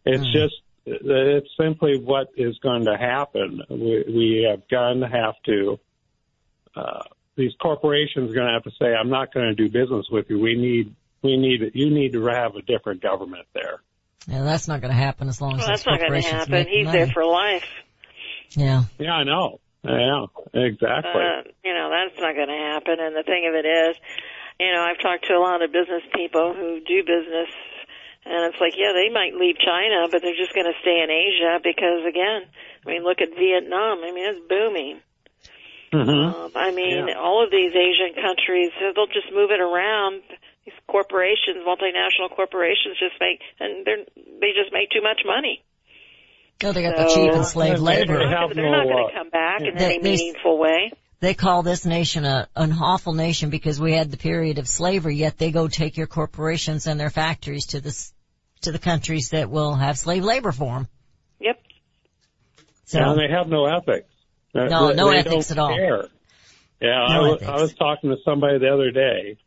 It's 0.05 0.25
Hmm. 0.25 0.31
just, 0.31 0.55
it's 0.85 1.49
simply 1.59 1.99
what 1.99 2.29
is 2.37 2.57
going 2.59 2.85
to 2.85 2.97
happen. 2.97 3.61
We, 3.69 4.03
we 4.07 4.47
have 4.49 4.67
going 4.69 5.01
to 5.01 5.07
have 5.07 5.35
to, 5.45 5.79
uh, 6.75 7.03
these 7.37 7.53
corporations 7.61 8.31
are 8.31 8.33
going 8.33 8.47
to 8.47 8.53
have 8.53 8.63
to 8.63 8.71
say, 8.71 8.93
I'm 8.93 9.09
not 9.09 9.33
going 9.33 9.45
to 9.47 9.55
do 9.55 9.69
business 9.69 10.07
with 10.11 10.25
you. 10.29 10.39
We 10.39 10.55
need, 10.55 10.93
we 11.21 11.37
need, 11.37 11.71
you 11.73 11.89
need 11.89 12.13
to 12.13 12.25
have 12.25 12.55
a 12.55 12.61
different 12.61 13.01
government 13.01 13.45
there. 13.53 13.81
Yeah, 14.27 14.43
that's 14.43 14.67
not 14.67 14.81
going 14.81 14.91
to 14.91 14.99
happen 14.99 15.29
as 15.29 15.39
long 15.39 15.53
as 15.53 15.59
Well, 15.59 15.67
that's 15.67 15.85
not 15.85 15.99
going 15.99 16.21
to 16.21 16.27
happen. 16.27 16.67
He's 16.67 16.85
money. 16.85 16.97
there 16.97 17.07
for 17.07 17.23
life. 17.23 17.67
Yeah. 18.51 18.83
Yeah, 18.99 19.13
I 19.13 19.23
know. 19.23 19.59
Yeah, 19.83 20.25
exactly. 20.53 21.15
Uh, 21.15 21.47
you 21.63 21.73
know, 21.73 21.89
that's 21.89 22.19
not 22.19 22.35
going 22.35 22.49
to 22.49 22.63
happen. 22.73 22.99
And 22.99 23.15
the 23.15 23.23
thing 23.23 23.47
of 23.47 23.55
it 23.55 23.65
is, 23.65 23.95
you 24.59 24.73
know, 24.73 24.81
I've 24.81 24.99
talked 24.99 25.27
to 25.27 25.33
a 25.33 25.39
lot 25.39 25.61
of 25.61 25.71
business 25.71 26.03
people 26.13 26.53
who 26.53 26.81
do 26.81 27.03
business, 27.07 27.47
and 28.25 28.51
it's 28.51 28.59
like, 28.59 28.73
yeah, 28.75 28.91
they 28.91 29.07
might 29.13 29.35
leave 29.39 29.55
China, 29.63 30.11
but 30.11 30.21
they're 30.21 30.35
just 30.35 30.53
going 30.53 30.67
to 30.67 30.75
stay 30.81 30.99
in 30.99 31.09
Asia 31.09 31.59
because, 31.63 32.03
again, 32.03 32.43
I 32.83 32.89
mean, 32.89 33.03
look 33.03 33.21
at 33.21 33.31
Vietnam. 33.37 34.03
I 34.03 34.11
mean, 34.11 34.27
it's 34.27 34.43
booming. 34.49 34.99
Hmm 35.91 35.97
Um, 35.99 36.51
I 36.55 36.71
mean, 36.71 37.07
Yeah. 37.07 37.13
all 37.19 37.43
of 37.43 37.51
these 37.51 37.71
Asian 37.73 38.13
countries, 38.21 38.71
they'll 38.79 39.07
just 39.07 39.31
move 39.33 39.51
it 39.51 39.59
around. 39.61 40.21
These 40.65 40.73
corporations, 40.87 41.63
multinational 41.65 42.29
corporations, 42.35 42.97
just 42.99 43.15
make 43.21 43.39
and 43.59 43.85
they're 43.85 44.03
they 44.41 44.51
just 44.51 44.73
make 44.73 44.89
too 44.91 45.01
much 45.01 45.21
money. 45.25 45.63
No, 46.61 46.71
they 46.73 46.81
got 46.81 46.97
the 46.97 47.05
cheap 47.13 47.31
enslaved 47.31 47.77
They- 47.77 47.81
labor. 47.81 48.13
they 48.13 48.19
They're 48.19 48.29
have 48.29 48.49
not, 48.49 48.55
they're 48.55 48.71
not 48.71 48.83
going 48.85 49.05
uh, 49.05 49.07
to 49.09 49.13
come 49.13 49.29
back 49.29 49.61
in 49.61 49.75
They- 49.77 49.85
any 49.85 49.99
they- 49.99 50.11
meaningful 50.17 50.57
way. 50.57 50.91
They 51.19 51.33
call 51.33 51.63
this 51.63 51.83
nation 51.85 52.25
a, 52.25 52.47
an 52.55 52.73
awful 52.73 53.13
nation 53.13 53.49
because 53.49 53.79
we 53.79 53.93
had 53.93 54.11
the 54.11 54.17
period 54.17 54.59
of 54.59 54.67
slavery, 54.67 55.15
yet 55.15 55.37
they 55.39 55.49
go 55.49 55.67
take 55.67 55.97
your 55.97 56.05
corporations 56.05 56.85
and 56.85 56.99
their 56.99 57.09
factories 57.09 57.67
to 57.67 57.81
the, 57.81 57.91
to 58.61 58.71
the 58.71 58.77
countries 58.77 59.29
that 59.29 59.49
will 59.49 59.73
have 59.73 59.97
slave 59.97 60.23
labor 60.23 60.51
for 60.51 60.73
them. 60.75 60.87
Yep. 61.39 61.59
So, 62.85 62.99
and 62.99 63.19
they 63.19 63.33
have 63.33 63.47
no 63.47 63.65
ethics. 63.65 64.09
Uh, 64.55 64.65
No, 64.65 64.91
no 64.91 65.09
they 65.11 65.17
ethics 65.17 65.51
at 65.51 65.59
all. 65.59 65.75
Care. 65.75 66.07
Yeah, 66.79 66.89
I, 66.89 67.19
was, 67.19 67.41
ethics. 67.41 67.49
I 67.49 67.61
was 67.61 67.73
talking 67.73 68.09
to 68.11 68.17
somebody 68.23 68.59
the 68.59 68.69
other 68.69 68.91
day 68.91 69.37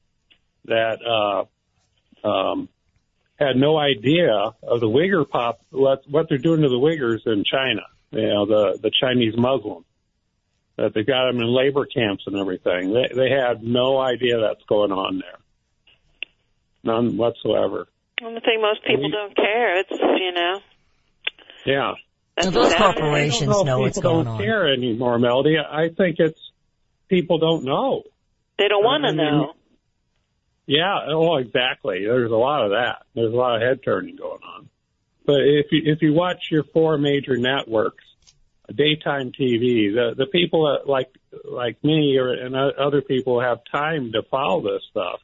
that 0.66 0.98
uh, 2.24 2.26
um, 2.26 2.68
had 3.38 3.56
no 3.56 3.78
idea 3.78 4.32
of 4.62 4.80
the 4.80 4.88
Uyghur 4.88 5.28
pop 5.28 5.60
what 5.70 6.02
what 6.08 6.28
they're 6.28 6.38
doing 6.38 6.62
to 6.62 6.68
the 6.68 6.74
Uyghurs 6.76 7.26
in 7.26 7.44
China. 7.44 7.82
You 8.10 8.26
know, 8.26 8.46
the 8.46 8.78
the 8.82 8.90
Chinese 9.00 9.34
Muslims 9.36 9.86
that 10.76 10.94
they 10.94 11.02
got 11.02 11.26
them 11.30 11.40
in 11.40 11.46
labor 11.46 11.86
camps 11.86 12.24
and 12.26 12.36
everything. 12.36 12.92
They 12.92 13.14
they 13.14 13.30
had 13.30 13.62
no 13.62 13.98
idea 13.98 14.40
that's 14.40 14.64
going 14.68 14.92
on 14.92 15.18
there, 15.18 15.38
none 16.82 17.16
whatsoever. 17.16 17.86
Well, 18.20 18.34
the 18.34 18.40
thing 18.40 18.60
most 18.60 18.82
people 18.84 19.04
We- 19.04 19.10
don't 19.10 19.36
care. 19.36 19.78
It's 19.80 19.90
you 19.90 20.32
know. 20.32 20.60
Yeah. 21.64 21.92
That's 22.36 22.50
those 22.50 22.70
sad. 22.70 22.96
corporations- 22.96 23.42
I 23.42 23.52
don't 23.52 23.66
know, 23.66 23.76
know 23.76 23.80
what's 23.80 23.98
going 23.98 24.24
don't 24.24 24.34
on. 24.34 24.40
care 24.42 24.72
anymore, 24.72 25.18
Melody. 25.18 25.56
I 25.58 25.88
think 25.88 26.16
it's 26.18 26.40
people 27.08 27.38
don't 27.38 27.64
know. 27.64 28.02
They 28.58 28.68
don't 28.68 28.84
want 28.84 29.04
I 29.04 29.08
to 29.10 29.14
mean, 29.16 29.26
know. 29.26 29.52
Yeah, 30.66 30.98
oh, 31.08 31.36
exactly. 31.36 32.04
There's 32.04 32.30
a 32.30 32.36
lot 32.36 32.64
of 32.64 32.70
that. 32.70 33.02
There's 33.14 33.32
a 33.32 33.36
lot 33.36 33.56
of 33.56 33.62
head 33.62 33.80
turning 33.84 34.16
going 34.16 34.40
on. 34.42 34.68
But 35.26 35.40
if 35.40 35.66
you 35.72 35.82
if 35.92 36.02
you 36.02 36.12
watch 36.12 36.44
your 36.50 36.64
four 36.64 36.96
major 36.98 37.36
networks, 37.36 38.04
daytime 38.74 39.32
TV, 39.32 39.92
the 39.92 40.14
the 40.16 40.26
people 40.26 40.72
that 40.72 40.88
like 40.90 41.08
like 41.44 41.82
me 41.82 42.16
or 42.18 42.32
and 42.32 42.54
other 42.54 43.02
people 43.02 43.40
have 43.40 43.58
time 43.72 44.12
to 44.12 44.22
follow 44.30 44.62
this 44.62 44.82
stuff. 44.90 45.20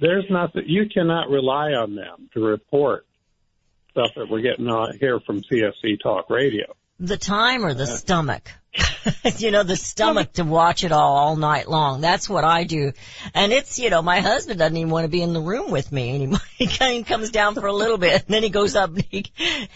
There's 0.00 0.24
nothing 0.30 0.64
you 0.66 0.88
cannot 0.92 1.30
rely 1.30 1.72
on 1.72 1.94
them 1.94 2.28
to 2.34 2.40
report 2.40 3.06
stuff 3.96 4.12
that 4.16 4.28
we're 4.28 4.42
getting 4.42 4.68
on 4.68 4.98
here 4.98 5.20
from 5.20 5.40
CSC 5.40 6.00
Talk 6.02 6.28
Radio. 6.28 6.66
the 7.00 7.16
time 7.16 7.64
or 7.64 7.72
the 7.72 7.86
stomach? 7.86 8.50
you 9.38 9.50
know, 9.50 9.62
the 9.62 9.76
stomach 9.76 10.34
to 10.34 10.44
watch 10.44 10.84
it 10.84 10.92
all 10.92 11.16
all 11.16 11.36
night 11.36 11.66
long. 11.66 12.02
That's 12.02 12.28
what 12.28 12.44
I 12.44 12.64
do. 12.64 12.92
And 13.32 13.52
it's, 13.52 13.78
you 13.78 13.88
know, 13.88 14.02
my 14.02 14.20
husband 14.20 14.58
doesn't 14.58 14.76
even 14.76 14.90
want 14.90 15.04
to 15.04 15.08
be 15.08 15.22
in 15.22 15.32
the 15.32 15.40
room 15.40 15.70
with 15.70 15.90
me 15.90 16.14
anymore. 16.14 16.40
He 16.56 16.66
kind 16.66 17.02
of 17.02 17.06
comes 17.06 17.30
down 17.30 17.54
for 17.54 17.66
a 17.66 17.72
little 17.72 17.98
bit 17.98 18.14
and 18.14 18.34
then 18.34 18.42
he 18.42 18.48
goes 18.48 18.76
up 18.76 18.88
and 18.94 19.04
he, 19.10 19.26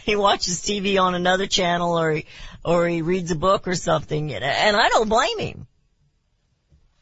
he 0.04 0.16
watches 0.16 0.62
TV 0.62 0.98
on 0.98 1.14
another 1.14 1.46
channel 1.46 1.98
or 1.98 2.12
he, 2.12 2.26
or 2.64 2.88
he 2.88 3.02
reads 3.02 3.30
a 3.30 3.35
book 3.37 3.68
or 3.68 3.74
something. 3.74 4.30
you 4.30 4.40
know, 4.40 4.46
And 4.46 4.74
I 4.76 4.88
don't 4.88 5.09
blame 5.11 5.38
him. 5.38 5.66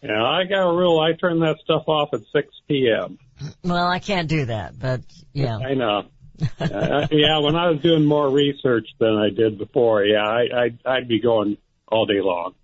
Yeah, 0.03 0.21
I 0.21 0.45
got 0.45 0.69
a 0.69 0.77
rule. 0.77 0.99
I 1.01 1.13
turn 1.13 1.39
that 1.41 1.59
stuff 1.63 1.85
off 1.87 2.09
at 2.13 2.23
6 2.33 2.49
p.m. 2.67 3.19
Well, 3.63 3.87
I 3.87 4.01
can't 4.01 4.29
do 4.29 4.47
that, 4.47 4.77
but 4.77 5.03
yeah. 5.33 5.57
I 5.59 5.75
know. 5.75 6.07
Uh, 6.61 7.07
yeah, 7.11 7.39
when 7.41 7.57
I 7.57 7.71
was 7.71 7.81
doing 7.83 8.05
more 8.05 8.31
research 8.31 8.89
than 8.99 9.15
I 9.17 9.31
did 9.35 9.59
before, 9.59 10.05
yeah, 10.05 10.23
I, 10.27 10.65
I'd, 10.65 10.79
I'd 10.85 11.09
be 11.09 11.21
going 11.21 11.57
all 11.89 12.07
day 12.07 12.21
long. 12.21 12.55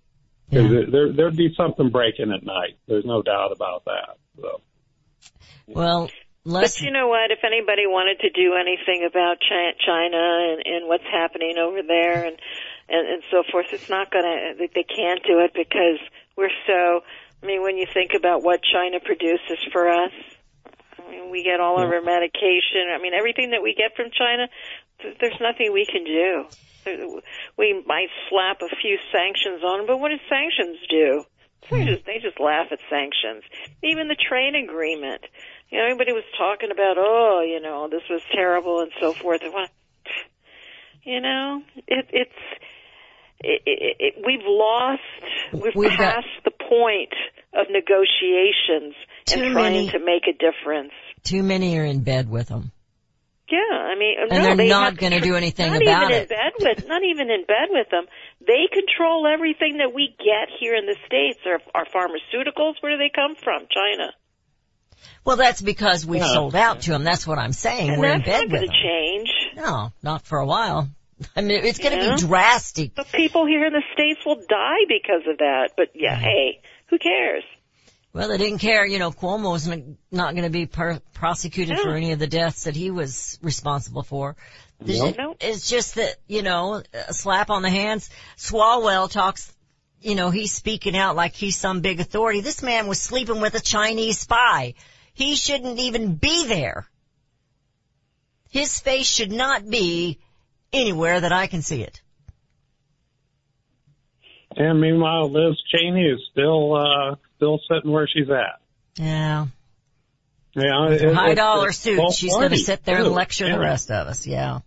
'Cause 0.51 0.69
yeah. 0.71 0.81
there, 0.91 1.11
there'd 1.11 1.35
be 1.35 1.53
something 1.57 1.89
breaking 1.89 2.31
at 2.31 2.43
night. 2.45 2.77
There's 2.87 3.05
no 3.05 3.23
doubt 3.23 3.51
about 3.51 3.85
that. 3.85 4.17
So, 4.39 4.61
Well, 5.65 6.09
But 6.43 6.51
Les, 6.51 6.81
you 6.81 6.91
know 6.91 7.07
what? 7.07 7.31
If 7.31 7.39
anybody 7.43 7.87
wanted 7.87 8.19
to 8.19 8.29
do 8.29 8.53
anything 8.53 9.07
about 9.09 9.37
China 9.41 10.17
and, 10.21 10.61
and 10.63 10.87
what's 10.87 11.03
happening 11.11 11.57
over 11.57 11.81
there 11.81 12.25
and, 12.25 12.37
and 12.87 13.07
and 13.07 13.23
so 13.31 13.41
forth, 13.51 13.67
it's 13.73 13.89
not 13.89 14.11
gonna. 14.11 14.53
They 14.59 14.67
they 14.67 14.83
can't 14.83 15.23
do 15.25 15.39
it 15.39 15.51
because 15.55 15.97
we're 16.37 16.53
so. 16.67 17.01
I 17.41 17.45
mean, 17.47 17.63
when 17.63 17.77
you 17.77 17.87
think 17.91 18.11
about 18.15 18.43
what 18.43 18.61
China 18.61 18.99
produces 19.03 19.57
for 19.73 19.89
us, 19.89 20.11
I 21.05 21.11
mean, 21.11 21.31
we 21.31 21.43
get 21.43 21.59
all 21.59 21.81
of 21.81 21.89
our 21.89 22.01
medication. 22.01 22.89
I 22.93 23.01
mean, 23.01 23.13
everything 23.13 23.51
that 23.51 23.61
we 23.61 23.73
get 23.75 23.95
from 23.95 24.11
China, 24.11 24.47
th- 25.01 25.17
there's 25.19 25.39
nothing 25.41 25.71
we 25.73 25.85
can 25.85 26.03
do. 26.03 26.45
We 27.57 27.83
might 27.85 28.09
slap 28.29 28.61
a 28.61 28.69
few 28.81 28.97
sanctions 29.11 29.63
on 29.63 29.79
them, 29.79 29.87
but 29.87 29.97
what 29.97 30.09
do 30.09 30.17
sanctions 30.29 30.77
do? 30.89 31.23
They 31.71 31.81
hmm. 31.81 31.87
just 31.87 32.05
they 32.05 32.19
just 32.21 32.39
laugh 32.39 32.67
at 32.71 32.79
sanctions. 32.89 33.43
Even 33.83 34.07
the 34.07 34.15
trade 34.15 34.53
agreement. 34.55 35.21
You 35.69 35.79
know, 35.79 35.85
everybody 35.85 36.11
was 36.13 36.23
talking 36.37 36.69
about, 36.69 36.97
oh, 36.97 37.41
you 37.41 37.59
know, 37.59 37.89
this 37.89 38.03
was 38.09 38.21
terrible 38.31 38.81
and 38.81 38.91
so 38.99 39.13
forth. 39.13 39.41
And 39.41 39.51
what, 39.51 39.71
You 41.03 41.21
know, 41.21 41.61
it, 41.87 42.05
it's 42.11 42.39
it, 43.39 43.61
it, 43.65 43.95
it, 43.99 44.13
we've 44.25 44.45
lost, 44.45 45.01
we've, 45.53 45.75
We've 45.75 45.89
got- 45.89 46.15
passed 46.15 46.43
the 46.45 46.51
point 46.51 47.13
of 47.53 47.67
negotiations 47.69 48.95
Too 49.25 49.41
and 49.43 49.53
trying 49.53 49.73
many- 49.73 49.89
to 49.89 49.99
make 49.99 50.23
a 50.27 50.33
difference. 50.33 50.91
Too 51.23 51.41
many 51.43 51.77
are 51.79 51.85
in 51.85 52.01
bed 52.03 52.29
with 52.29 52.47
them. 52.49 52.71
Yeah, 53.49 53.59
I 53.59 53.95
mean, 53.97 54.15
And 54.19 54.29
no, 54.31 54.41
they're 54.43 54.55
they 54.55 54.69
not 54.69 54.97
gonna 54.97 55.19
do 55.21 55.35
anything 55.35 55.71
not 55.71 55.81
about 55.81 56.11
even 56.11 56.13
it. 56.17 56.21
In 56.23 56.27
bed 56.29 56.53
with, 56.59 56.87
not 56.87 57.03
even 57.03 57.29
in 57.29 57.45
bed 57.45 57.69
with 57.69 57.89
them. 57.89 58.05
They 58.45 58.67
control 58.71 59.27
everything 59.27 59.77
that 59.77 59.93
we 59.93 60.15
get 60.17 60.49
here 60.59 60.73
in 60.75 60.85
the 60.87 60.95
states. 61.05 61.39
Our, 61.45 61.59
our 61.75 61.85
pharmaceuticals, 61.85 62.75
where 62.81 62.93
do 62.93 62.97
they 62.97 63.11
come 63.13 63.35
from? 63.35 63.67
China. 63.71 64.13
Well, 65.23 65.37
that's 65.37 65.61
because 65.61 66.05
we've 66.05 66.21
Yeah. 66.21 66.33
sold 66.33 66.55
out 66.55 66.81
to 66.81 66.91
them. 66.91 67.03
That's 67.03 67.27
what 67.27 67.37
I'm 67.37 67.51
saying. 67.53 67.89
And 67.91 67.99
We're 68.01 68.13
in 68.13 68.19
that's 68.23 68.29
bed 68.29 68.49
not 68.49 68.51
with 68.51 68.61
going 68.61 68.67
them. 68.67 68.75
to 68.75 68.83
change. 68.83 69.29
No, 69.57 69.91
not 70.01 70.23
for 70.25 70.39
a 70.39 70.45
while. 70.45 70.87
I 71.35 71.41
mean, 71.41 71.63
it's 71.65 71.77
going 71.79 71.97
to 71.97 72.03
Yeah. 72.03 72.15
be 72.15 72.21
drastic. 72.21 72.95
But 72.95 73.11
people 73.11 73.45
here 73.45 73.65
in 73.65 73.73
the 73.73 73.83
states 73.93 74.25
will 74.25 74.41
die 74.49 74.85
because 74.87 75.21
of 75.27 75.37
that. 75.37 75.71
But 75.77 75.89
yeah, 75.93 76.15
hey, 76.17 76.61
who 76.87 76.97
cares? 76.97 77.43
Well, 78.15 78.29
they 78.29 78.37
didn't 78.37 78.59
care. 78.59 78.85
You 78.85 78.97
know, 78.97 79.11
Cuomo 79.11 79.69
n- 79.69 79.97
not 80.09 80.35
going 80.35 80.45
to 80.45 80.49
be 80.49 80.67
per- 80.67 81.01
prosecuted 81.13 81.77
for 81.77 81.93
any 81.93 82.13
of 82.13 82.19
the 82.19 82.27
deaths 82.27 82.63
that 82.63 82.73
he 82.73 82.89
was 82.89 83.37
responsible 83.41 84.03
for. 84.03 84.37
Nope. 84.79 85.35
It's 85.41 85.69
just 85.69 85.95
that, 85.95 86.15
you 86.25 86.41
know, 86.41 86.81
a 86.93 87.13
slap 87.13 87.49
on 87.49 87.61
the 87.61 87.69
hands. 87.69 88.09
Swalwell 88.37 89.11
talks, 89.11 89.53
you 89.99 90.15
know, 90.15 90.29
he's 90.29 90.53
speaking 90.53 90.95
out 90.95 91.17
like 91.17 91.33
he's 91.33 91.57
some 91.57 91.81
big 91.81 91.99
authority. 91.99 92.39
This 92.39 92.63
man 92.63 92.87
was 92.87 93.01
sleeping 93.01 93.41
with 93.41 93.53
a 93.53 93.59
Chinese 93.59 94.19
spy. 94.19 94.75
He 95.13 95.35
shouldn't 95.35 95.79
even 95.79 96.15
be 96.15 96.47
there. 96.47 96.87
His 98.49 98.79
face 98.79 99.07
should 99.07 99.31
not 99.33 99.69
be 99.69 100.19
anywhere 100.71 101.19
that 101.19 101.33
I 101.33 101.47
can 101.47 101.61
see 101.61 101.81
it. 101.81 102.01
And 104.55 104.79
meanwhile, 104.79 105.29
Liz 105.29 105.61
Cheney 105.69 106.05
is 106.05 106.21
still 106.31 106.75
uh, 106.75 107.15
still 107.45 107.59
sitting 107.77 107.91
where 107.91 108.07
she's 108.07 108.29
at. 108.29 108.59
Yeah. 108.95 109.47
Yeah, 110.55 110.89
it- 110.89 111.13
High 111.13 111.31
it's- 111.31 111.35
dollar 111.37 111.69
it's 111.69 111.77
suit. 111.79 112.13
She's 112.13 112.33
going 112.33 112.49
to 112.51 112.57
sit 112.57 112.83
there 112.85 112.97
and 113.03 113.11
lecture 113.11 113.45
yeah. 113.47 113.53
the 113.55 113.59
rest 113.59 113.91
of 113.91 114.07
us. 114.07 114.25
Yeah. 114.25 114.59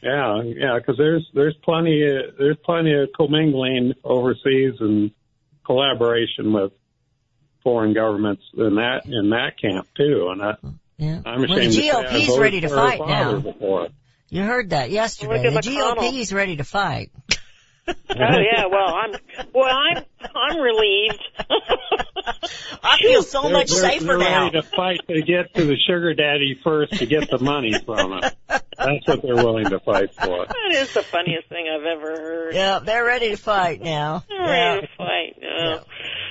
Yeah, 0.00 0.42
yeah, 0.44 0.78
because 0.78 0.96
there's 0.96 1.28
there's 1.34 1.56
plenty 1.64 2.06
of, 2.06 2.36
there's 2.38 2.56
plenty 2.64 2.94
of 2.94 3.08
commingling 3.16 3.94
overseas 4.04 4.74
and 4.78 5.10
collaboration 5.66 6.52
with 6.52 6.70
foreign 7.64 7.94
governments 7.94 8.44
in 8.56 8.76
that 8.76 9.06
in 9.06 9.30
that 9.30 9.58
camp 9.60 9.88
too. 9.96 10.28
And 10.30 10.40
I, 10.40 10.52
Yeah. 10.98 11.20
I'm 11.26 11.40
well, 11.40 11.44
ashamed 11.58 11.72
the 11.72 11.76
to 11.76 11.82
say 11.82 11.90
I 11.90 12.02
GOP's 12.04 12.26
voted 12.28 12.40
ready 12.42 12.60
to 12.60 12.68
for 12.68 12.76
her 12.76 12.80
fight 12.90 12.98
father 12.98 13.12
now. 13.12 13.40
Before. 13.40 13.88
You 14.30 14.42
heard 14.44 14.70
that 14.70 14.90
yesterday. 14.92 15.42
Look 15.42 15.52
at 15.56 15.64
The 15.64 15.70
McConnell. 15.70 16.12
GOP's 16.12 16.32
ready 16.32 16.56
to 16.58 16.64
fight. 16.64 17.10
Oh 17.88 17.94
yeah, 18.10 18.66
well 18.70 18.94
I'm 18.94 19.14
well 19.52 19.74
I'm 19.74 20.04
I'm 20.34 20.60
relieved. 20.60 21.22
I 22.82 22.98
feel 23.00 23.22
so 23.22 23.42
They're- 23.42 23.52
much 23.52 23.70
they're, 23.70 23.80
safer 23.90 24.04
they're 24.04 24.18
now. 24.18 24.44
ready 24.46 24.60
to 24.60 24.62
fight 24.62 25.00
to 25.08 25.22
get 25.22 25.54
to 25.54 25.64
the 25.64 25.76
sugar 25.86 26.14
daddy 26.14 26.58
first 26.62 26.94
to 26.94 27.06
get 27.06 27.30
the 27.30 27.38
money 27.38 27.74
from 27.84 28.12
him. 28.12 28.20
That's 28.48 29.06
what 29.06 29.22
they're 29.22 29.34
willing 29.36 29.66
to 29.70 29.80
fight 29.80 30.14
for. 30.14 30.46
that 30.46 30.70
is 30.72 30.92
the 30.94 31.02
funniest 31.02 31.48
thing 31.48 31.66
I've 31.68 31.84
ever 31.84 32.10
heard. 32.20 32.54
Yeah, 32.54 32.78
they're 32.80 33.04
ready 33.04 33.30
to 33.30 33.36
fight 33.36 33.80
now. 33.82 34.24
All 34.30 34.36
Yeah. 34.36 34.74
right, 34.76 34.88
fight. 34.96 35.42
Oh. 35.42 35.80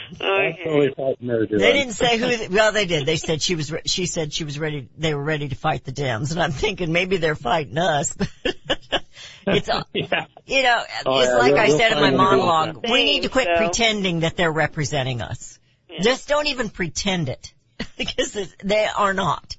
That's 0.10 0.22
Okay. 0.22 0.64
really 0.66 0.94
fighting 0.96 1.28
they're. 1.28 1.46
They 1.46 1.74
didn't 1.74 1.92
say 1.94 2.18
who. 2.18 2.28
They, 2.38 2.48
well, 2.48 2.72
they 2.72 2.86
did. 2.86 3.06
They 3.06 3.18
said 3.18 3.42
she 3.42 3.56
was. 3.56 3.70
Re- 3.72 3.82
she 3.86 4.06
said 4.06 4.32
she 4.32 4.46
was 4.46 4.58
ready. 4.58 4.88
They 4.98 5.14
were 5.14 5.22
ready 5.24 5.50
to 5.50 5.56
fight 5.56 5.84
the 5.84 5.92
Dems, 5.92 6.32
and 6.32 6.42
I'm 6.42 6.54
thinking 6.54 6.94
maybe 6.94 7.18
they're 7.18 7.36
fighting 7.36 7.78
us. 7.78 8.16
it's 9.48 9.70
yeah. 9.94 10.26
you 10.46 10.64
know, 10.64 10.84
Oh, 11.06 11.20
it's 11.20 11.28
yeah, 11.30 11.38
like 11.38 11.54
we'll- 11.54 11.62
I 11.62 11.68
we'll 11.68 11.78
said 11.78 11.92
in 11.94 12.00
my 12.02 12.12
monologue. 12.12 12.86
We 12.90 13.04
need 13.06 13.24
to 13.24 13.30
quit 13.30 13.48
So- 13.48 13.58
pretending 13.58 14.20
that 14.22 14.36
they're 14.38 14.52
representing 14.52 15.22
us. 15.22 15.60
Yeah. 15.90 16.00
Just 16.02 16.28
don't 16.28 16.48
even 16.48 16.70
pretend 16.70 17.30
it, 17.30 17.54
because 17.98 18.34
they 18.64 18.86
are 18.86 19.14
not. 19.14 19.56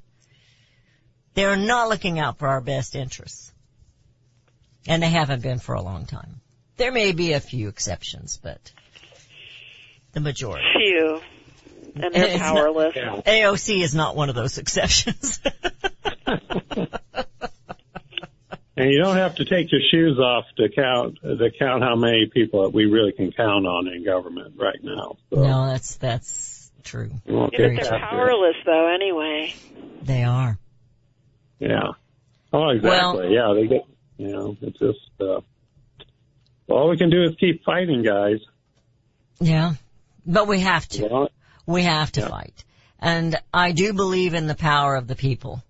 They 1.34 1.44
are 1.44 1.56
not 1.56 1.88
looking 1.88 2.18
out 2.18 2.38
for 2.38 2.48
our 2.48 2.60
best 2.60 2.94
interests, 2.96 3.52
and 4.86 5.02
they 5.02 5.08
haven't 5.10 5.42
been 5.42 5.58
for 5.58 5.74
a 5.74 5.82
long 5.82 6.04
time. 6.06 6.40
There 6.76 6.92
may 6.92 7.12
be 7.12 7.32
a 7.32 7.40
few 7.40 7.68
exceptions, 7.68 8.38
but 8.42 8.72
the 10.12 10.20
majority. 10.20 10.64
Few. 10.76 11.20
And 11.94 12.04
It's 12.14 12.14
they're 12.14 12.38
powerless. 12.38 12.94
Yeah. 12.94 13.20
AOC 13.26 13.82
is 13.82 13.94
not 13.94 14.14
one 14.16 14.28
of 14.28 14.34
those 14.34 14.58
exceptions. 14.58 15.40
And 18.78 18.90
you 18.90 18.98
don't 18.98 19.16
have 19.16 19.34
to 19.36 19.44
take 19.44 19.70
your 19.72 19.80
shoes 19.90 20.18
off 20.18 20.44
to 20.56 20.68
count 20.68 21.18
to 21.22 21.50
count 21.58 21.82
how 21.82 21.96
many 21.96 22.26
people 22.32 22.62
that 22.62 22.70
we 22.70 22.84
really 22.86 23.12
can 23.12 23.32
count 23.32 23.66
on 23.66 23.88
in 23.88 24.04
government 24.04 24.54
right 24.58 24.78
now. 24.82 25.16
So 25.30 25.42
no, 25.42 25.66
that's 25.66 25.96
that's 25.96 26.70
true. 26.84 27.10
we 27.26 27.34
Yeah, 27.34 27.40
but 27.46 27.50
they're 27.56 27.72
it. 27.72 27.88
powerless 27.88 28.56
though 28.64 28.94
anyway. 28.94 29.54
They 30.02 30.22
are. 30.24 30.58
Yeah. 31.58 31.92
Oh, 32.52 32.68
exactly. 32.70 33.34
yeah, 33.34 33.52
they 33.54 33.66
get. 33.66 33.84
You 34.16 34.28
know, 34.32 34.56
it's 34.62 34.78
just. 34.78 34.98
Uh, 35.20 35.40
all 36.68 36.88
we 36.90 36.96
can 36.96 37.10
do 37.10 37.22
is 37.24 37.34
keep 37.40 37.64
fighting, 37.64 38.02
guys. 38.02 38.38
Yeah. 39.40 39.74
But 40.26 40.46
we 40.48 40.60
have 40.60 40.86
to. 40.88 41.06
Well, 41.08 41.28
We 41.66 41.82
have 41.82 42.12
to 42.12 42.20
Yeah. 42.22 42.28
fight. 42.28 42.64
And 43.00 43.36
I 43.52 43.72
do 43.72 43.92
believe 43.92 44.34
in 44.34 44.46
the 44.46 44.54
power 44.54 44.96
of 44.96 45.06
the 45.06 45.14
people. 45.16 45.62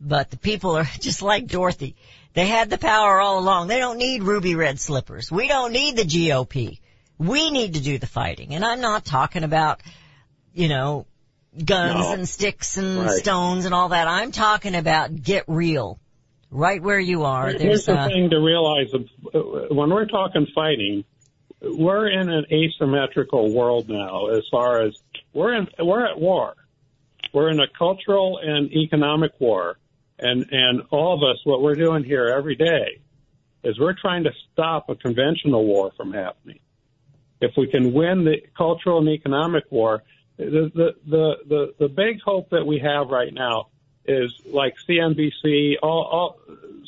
But 0.00 0.30
the 0.30 0.36
people 0.36 0.76
are 0.76 0.84
just 1.00 1.22
like 1.22 1.46
Dorothy. 1.46 1.96
They 2.36 2.46
had 2.46 2.68
the 2.68 2.76
power 2.76 3.18
all 3.18 3.38
along. 3.38 3.68
They 3.68 3.78
don't 3.78 3.96
need 3.96 4.22
ruby 4.22 4.54
red 4.56 4.78
slippers. 4.78 5.32
We 5.32 5.48
don't 5.48 5.72
need 5.72 5.96
the 5.96 6.04
GOP. 6.04 6.80
We 7.16 7.50
need 7.50 7.74
to 7.74 7.80
do 7.80 7.96
the 7.96 8.06
fighting. 8.06 8.54
And 8.54 8.62
I'm 8.62 8.82
not 8.82 9.06
talking 9.06 9.42
about, 9.42 9.80
you 10.52 10.68
know, 10.68 11.06
guns 11.56 11.94
No. 11.98 12.12
and 12.12 12.28
sticks 12.28 12.76
and 12.76 13.04
Right. 13.06 13.10
stones 13.10 13.64
and 13.64 13.72
all 13.74 13.88
that. 13.88 14.06
I'm 14.06 14.32
talking 14.32 14.74
about 14.74 15.14
get 15.22 15.44
real. 15.46 15.98
Right 16.50 16.82
where 16.82 17.00
you 17.00 17.24
are. 17.24 17.48
Here's 17.48 17.62
There's 17.62 17.86
the 17.86 17.98
uh, 17.98 18.06
thing 18.06 18.28
to 18.30 18.36
realize: 18.38 18.88
when 19.70 19.88
we're 19.90 20.04
talking 20.06 20.46
fighting, 20.54 21.04
we're 21.62 22.08
in 22.08 22.28
an 22.28 22.44
asymmetrical 22.52 23.50
world 23.52 23.88
now. 23.88 24.26
As 24.28 24.44
far 24.50 24.82
as 24.82 24.94
we're 25.32 25.54
in, 25.54 25.68
we're 25.78 26.04
at 26.06 26.20
war. 26.20 26.54
We're 27.32 27.50
in 27.50 27.60
a 27.60 27.66
cultural 27.78 28.38
and 28.42 28.70
economic 28.72 29.32
war, 29.40 29.78
and 30.18 30.46
and 30.50 30.82
all 30.90 31.14
of 31.14 31.22
us, 31.22 31.38
what 31.44 31.62
we're 31.62 31.74
doing 31.74 32.04
here 32.04 32.26
every 32.26 32.56
day, 32.56 33.00
is 33.64 33.78
we're 33.78 33.94
trying 34.00 34.24
to 34.24 34.30
stop 34.52 34.88
a 34.88 34.94
conventional 34.94 35.64
war 35.64 35.92
from 35.96 36.12
happening. 36.12 36.60
If 37.40 37.52
we 37.56 37.66
can 37.66 37.92
win 37.92 38.24
the 38.24 38.36
cultural 38.56 38.98
and 38.98 39.08
economic 39.08 39.64
war, 39.70 40.02
the 40.38 40.70
the 40.74 40.94
the 41.06 41.34
the, 41.48 41.74
the 41.78 41.88
big 41.88 42.20
hope 42.24 42.50
that 42.50 42.66
we 42.66 42.78
have 42.78 43.08
right 43.08 43.32
now 43.32 43.68
is 44.06 44.32
like 44.46 44.74
CNBC, 44.88 45.74
all, 45.82 46.04
all 46.04 46.40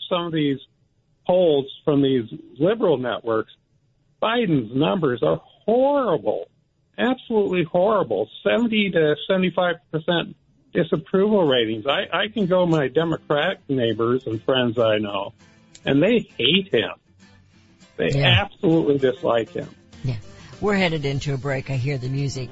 some 0.09 0.27
of 0.27 0.33
these 0.33 0.59
polls 1.27 1.67
from 1.85 2.03
these 2.03 2.25
liberal 2.59 2.97
networks. 2.97 3.53
Biden's 4.23 4.75
numbers 4.75 5.23
are 5.23 5.41
horrible, 5.65 6.49
absolutely 6.97 7.65
horrible. 7.65 8.29
Seventy 8.43 8.91
to 8.91 9.15
seventy-five 9.29 9.77
percent 9.93 10.35
disapproval 10.73 11.47
ratings. 11.47 11.87
I, 11.87 12.07
I 12.13 12.29
can 12.29 12.47
go 12.47 12.67
my 12.67 12.89
Democratic 12.89 13.61
neighbors 13.69 14.27
and 14.27 14.43
friends 14.43 14.79
I 14.79 14.99
know, 14.99 15.33
and 15.85 16.03
they 16.03 16.29
hate 16.37 16.73
him. 16.73 16.91
They 17.97 18.11
Yeah. 18.11 18.45
absolutely 18.45 18.99
dislike 18.99 19.51
him. 19.51 19.69
Yeah. 20.05 20.17
We're 20.61 20.77
headed 20.77 21.05
into 21.05 21.35
a 21.35 21.39
break. 21.39 21.71
I 21.71 21.75
hear 21.77 21.99
the 21.99 22.09
music. 22.09 22.51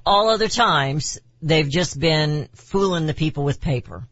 all 0.05 0.29
other 0.29 0.47
times 0.47 1.19
they've 1.41 1.69
just 1.69 1.99
been 1.99 2.47
fooling 2.55 3.05
the 3.05 3.13
people 3.13 3.43
with 3.43 3.59
paper. 3.59 4.07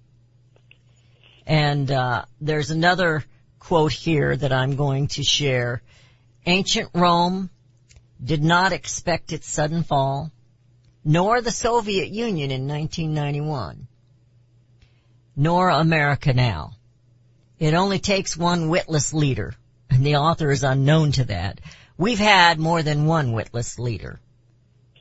And 1.48 1.90
uh, 1.90 2.26
there's 2.42 2.72
another 2.72 3.24
quote 3.66 3.94
here 3.94 4.36
that 4.36 4.54
I'm 4.54 4.76
going 4.76 5.08
to 5.08 5.24
share. 5.24 5.82
Ancient 6.46 6.92
Rome 6.94 7.50
did 8.24 8.44
not 8.44 8.74
expect 8.74 9.34
its 9.34 9.50
sudden 9.50 9.82
fall, 9.82 10.32
nor 11.04 11.42
the 11.42 11.50
Soviet 11.50 12.10
Union 12.10 12.52
in 12.52 12.68
1991, 12.68 13.88
nor 15.36 15.70
America 15.70 16.32
now. 16.32 16.74
It 17.58 17.74
only 17.74 17.98
takes 17.98 18.38
one 18.38 18.70
witless 18.70 19.16
leader, 19.16 19.56
and 19.90 20.06
the 20.06 20.18
author 20.18 20.52
is 20.52 20.64
unknown 20.64 21.14
to 21.14 21.24
that. 21.26 21.60
We've 21.98 22.20
had 22.20 22.60
more 22.60 22.84
than 22.84 23.08
one 23.08 23.32
witless 23.32 23.80
leader. 23.80 24.20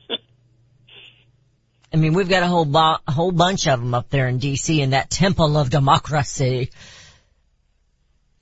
I 1.93 1.97
mean, 1.97 2.13
we've 2.15 2.29
got 2.29 2.41
a 2.41 2.47
whole 2.47 2.65
bo- 2.65 2.97
a 3.07 3.11
whole 3.11 3.31
bunch 3.31 3.67
of 3.67 3.79
them 3.79 3.93
up 3.93 4.09
there 4.09 4.27
in 4.27 4.39
D.C. 4.39 4.81
in 4.81 4.89
that 4.89 5.11
temple 5.11 5.55
of 5.55 5.69
democracy. 5.69 6.71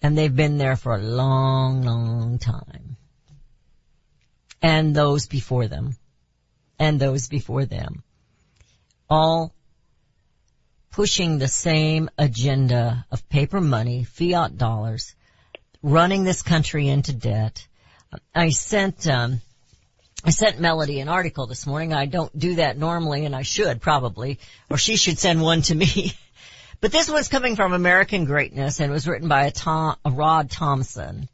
And 0.03 0.17
they've 0.17 0.35
been 0.35 0.57
there 0.57 0.75
for 0.75 0.93
a 0.93 1.01
long, 1.01 1.81
long 1.81 2.37
time. 2.37 2.97
And 4.61 4.93
those 4.93 5.27
before 5.27 5.67
them. 5.67 5.95
And 6.77 6.99
those 6.99 7.29
before 7.29 7.65
them. 7.65 8.03
All 9.09 9.53
pushing 10.91 11.39
the 11.39 11.47
same 11.47 12.09
agenda 12.17 13.05
of 13.11 13.27
paper 13.29 13.61
money, 13.61 14.03
fiat 14.03 14.57
dollars, 14.57 15.15
running 15.81 16.23
this 16.23 16.41
country 16.41 16.87
into 16.87 17.13
debt. 17.13 17.65
I 18.35 18.49
sent, 18.49 19.07
um, 19.07 19.41
I 20.23 20.29
sent 20.29 20.59
Melody 20.59 20.99
an 20.99 21.09
article 21.09 21.47
this 21.47 21.65
morning. 21.65 21.93
I 21.93 22.05
don't 22.05 22.37
do 22.37 22.55
that 22.55 22.77
normally 22.77 23.25
and 23.25 23.35
I 23.35 23.41
should 23.41 23.81
probably, 23.81 24.39
or 24.69 24.77
she 24.77 24.97
should 24.97 25.17
send 25.17 25.41
one 25.41 25.61
to 25.63 25.75
me. 25.75 26.13
But 26.83 26.91
this 26.91 27.09
one's 27.09 27.29
coming 27.29 27.55
from 27.55 27.71
American 27.71 28.25
Greatness 28.25 28.81
and 28.81 28.91
it 28.91 28.93
was 28.93 29.07
written 29.07 29.29
by 29.29 29.45
a, 29.45 29.51
Tom, 29.51 29.95
a 30.03 30.11
Rod 30.11 30.51
Thompson. 30.51 31.29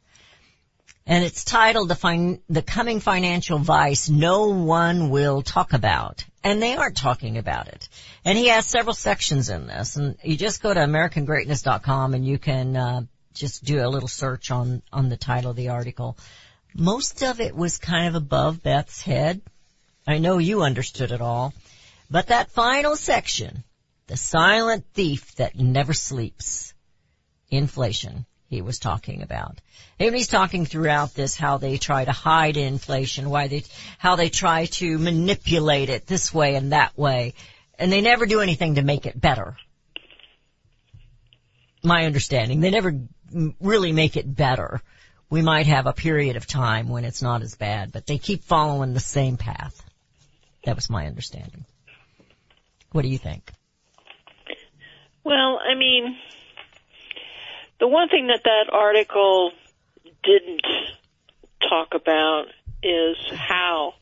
And 1.08 1.24
it's 1.24 1.42
titled 1.42 1.88
the, 1.88 1.96
fin- 1.96 2.40
the 2.48 2.62
coming 2.62 3.00
financial 3.00 3.58
vice 3.58 4.08
no 4.08 4.50
one 4.50 5.10
will 5.10 5.42
talk 5.42 5.72
about. 5.72 6.24
And 6.44 6.62
they 6.62 6.76
aren't 6.76 6.96
talking 6.96 7.36
about 7.36 7.66
it. 7.66 7.88
And 8.24 8.38
he 8.38 8.46
has 8.46 8.64
several 8.64 8.94
sections 8.94 9.50
in 9.50 9.66
this 9.66 9.96
and 9.96 10.16
you 10.22 10.36
just 10.36 10.62
go 10.62 10.72
to 10.72 10.78
americangreatness.com 10.78 12.14
and 12.14 12.24
you 12.24 12.38
can, 12.38 12.76
uh, 12.76 13.00
just 13.34 13.64
do 13.64 13.84
a 13.84 13.90
little 13.90 14.08
search 14.08 14.52
on, 14.52 14.82
on 14.92 15.08
the 15.08 15.16
title 15.16 15.50
of 15.50 15.56
the 15.56 15.70
article. 15.70 16.16
Most 16.76 17.24
of 17.24 17.40
it 17.40 17.56
was 17.56 17.76
kind 17.78 18.06
of 18.06 18.14
above 18.14 18.62
Beth's 18.62 19.02
head. 19.02 19.40
I 20.06 20.18
know 20.18 20.38
you 20.38 20.62
understood 20.62 21.10
it 21.10 21.20
all. 21.20 21.52
But 22.08 22.28
that 22.28 22.52
final 22.52 22.94
section, 22.94 23.64
the 24.10 24.16
silent 24.16 24.84
thief 24.92 25.36
that 25.36 25.56
never 25.56 25.92
sleeps, 25.92 26.74
inflation, 27.48 28.26
he 28.48 28.60
was 28.60 28.80
talking 28.80 29.22
about. 29.22 29.60
And 30.00 30.12
he's 30.16 30.26
talking 30.26 30.66
throughout 30.66 31.14
this 31.14 31.36
how 31.36 31.58
they 31.58 31.78
try 31.78 32.04
to 32.04 32.10
hide 32.10 32.56
inflation, 32.56 33.30
why 33.30 33.46
they, 33.46 33.62
how 33.98 34.16
they 34.16 34.28
try 34.28 34.64
to 34.66 34.98
manipulate 34.98 35.90
it 35.90 36.08
this 36.08 36.34
way 36.34 36.56
and 36.56 36.72
that 36.72 36.98
way. 36.98 37.34
And 37.78 37.92
they 37.92 38.00
never 38.00 38.26
do 38.26 38.40
anything 38.40 38.74
to 38.74 38.82
make 38.82 39.06
it 39.06 39.18
better. 39.18 39.56
My 41.84 42.04
understanding. 42.04 42.58
They 42.58 42.72
never 42.72 42.92
really 43.60 43.92
make 43.92 44.16
it 44.16 44.34
better. 44.34 44.82
We 45.30 45.40
might 45.40 45.68
have 45.68 45.86
a 45.86 45.92
period 45.92 46.34
of 46.34 46.48
time 46.48 46.88
when 46.88 47.04
it's 47.04 47.22
not 47.22 47.42
as 47.42 47.54
bad, 47.54 47.92
but 47.92 48.06
they 48.06 48.18
keep 48.18 48.42
following 48.42 48.92
the 48.92 48.98
same 48.98 49.36
path. 49.36 49.80
That 50.64 50.74
was 50.74 50.90
my 50.90 51.06
understanding. 51.06 51.64
What 52.90 53.02
do 53.02 53.08
you 53.08 53.18
think? 53.18 53.52
Well, 55.24 55.60
I 55.60 55.74
mean, 55.74 56.16
the 57.78 57.88
one 57.88 58.08
thing 58.08 58.28
that 58.28 58.42
that 58.44 58.72
article 58.72 59.52
didn't 60.22 60.62
talk 61.68 61.94
about 61.94 62.46
is 62.82 63.16
how 63.32 63.94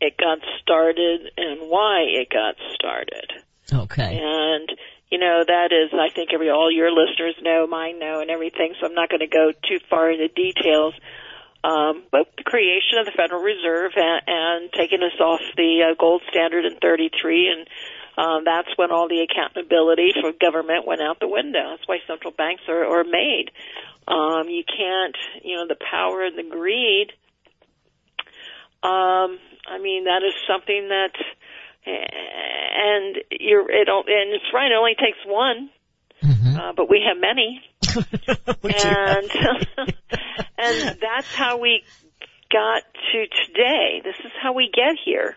it 0.00 0.16
got 0.16 0.38
started 0.62 1.30
and 1.36 1.68
why 1.68 2.02
it 2.02 2.28
got 2.30 2.54
started. 2.74 3.32
Okay. 3.72 4.18
And 4.20 4.70
you 5.10 5.18
know 5.18 5.42
that 5.46 5.72
is, 5.72 5.92
I 5.92 6.14
think 6.14 6.30
every 6.32 6.50
all 6.50 6.70
your 6.70 6.90
listeners 6.90 7.34
know, 7.42 7.66
mine 7.66 7.98
know, 7.98 8.20
and 8.20 8.30
everything. 8.30 8.74
So 8.80 8.86
I'm 8.86 8.94
not 8.94 9.08
going 9.08 9.20
to 9.20 9.26
go 9.26 9.52
too 9.52 9.78
far 9.90 10.10
into 10.10 10.28
details. 10.28 10.94
Um, 11.64 12.04
but 12.12 12.30
the 12.36 12.44
creation 12.44 12.98
of 13.00 13.06
the 13.06 13.12
Federal 13.16 13.42
Reserve 13.42 13.92
and, 13.96 14.22
and 14.26 14.72
taking 14.72 15.02
us 15.02 15.18
off 15.20 15.40
the 15.56 15.90
uh, 15.90 15.94
gold 15.98 16.22
standard 16.30 16.64
in 16.64 16.76
33 16.78 17.48
and 17.48 17.68
um, 18.18 18.42
that's 18.44 18.68
when 18.74 18.90
all 18.90 19.06
the 19.06 19.22
accountability 19.22 20.12
for 20.20 20.32
government 20.32 20.84
went 20.84 21.00
out 21.00 21.20
the 21.20 21.28
window. 21.28 21.70
That's 21.70 21.86
why 21.86 21.98
central 22.08 22.32
banks 22.32 22.62
are, 22.68 22.84
are 22.84 23.04
made. 23.04 23.52
Um, 24.08 24.48
you 24.48 24.64
can't, 24.66 25.16
you 25.44 25.54
know, 25.54 25.68
the 25.68 25.76
power 25.78 26.24
and 26.24 26.36
the 26.36 26.42
greed. 26.42 27.12
Um, 28.82 29.38
I 29.70 29.78
mean, 29.80 30.04
that 30.04 30.22
is 30.26 30.34
something 30.48 30.88
that, 30.88 31.12
and 31.86 33.16
you're, 33.30 33.70
it, 33.70 33.88
and 33.88 34.34
it's 34.34 34.52
right. 34.52 34.72
It 34.72 34.76
only 34.76 34.96
takes 34.96 35.18
one, 35.24 35.70
uh, 36.58 36.72
but 36.76 36.90
we 36.90 37.04
have 37.06 37.18
many, 37.20 37.62
and 38.64 39.30
and 40.58 40.98
that's 41.00 41.32
how 41.34 41.58
we 41.58 41.84
got 42.50 42.82
to 43.12 43.26
today. 43.46 44.00
This 44.02 44.16
is 44.24 44.32
how 44.42 44.52
we 44.54 44.70
get 44.74 44.96
here. 45.04 45.36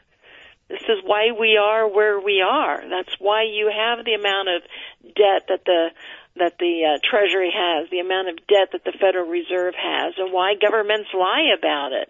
This 0.71 0.88
is 0.88 1.03
why 1.03 1.31
we 1.38 1.57
are 1.57 1.86
where 1.86 2.17
we 2.19 2.39
are. 2.39 2.79
That's 2.88 3.12
why 3.19 3.43
you 3.43 3.67
have 3.67 4.05
the 4.05 4.13
amount 4.13 4.47
of 4.47 4.62
debt 5.03 5.51
that 5.51 5.65
the 5.65 5.89
that 6.38 6.55
the 6.60 6.88
uh, 6.88 6.99
Treasury 7.03 7.51
has, 7.51 7.89
the 7.89 7.99
amount 7.99 8.29
of 8.29 8.38
debt 8.47 8.71
that 8.71 8.86
the 8.86 8.95
Federal 8.97 9.27
Reserve 9.27 9.75
has, 9.75 10.13
and 10.17 10.31
why 10.31 10.55
governments 10.55 11.10
lie 11.13 11.51
about 11.57 11.91
it. 11.91 12.07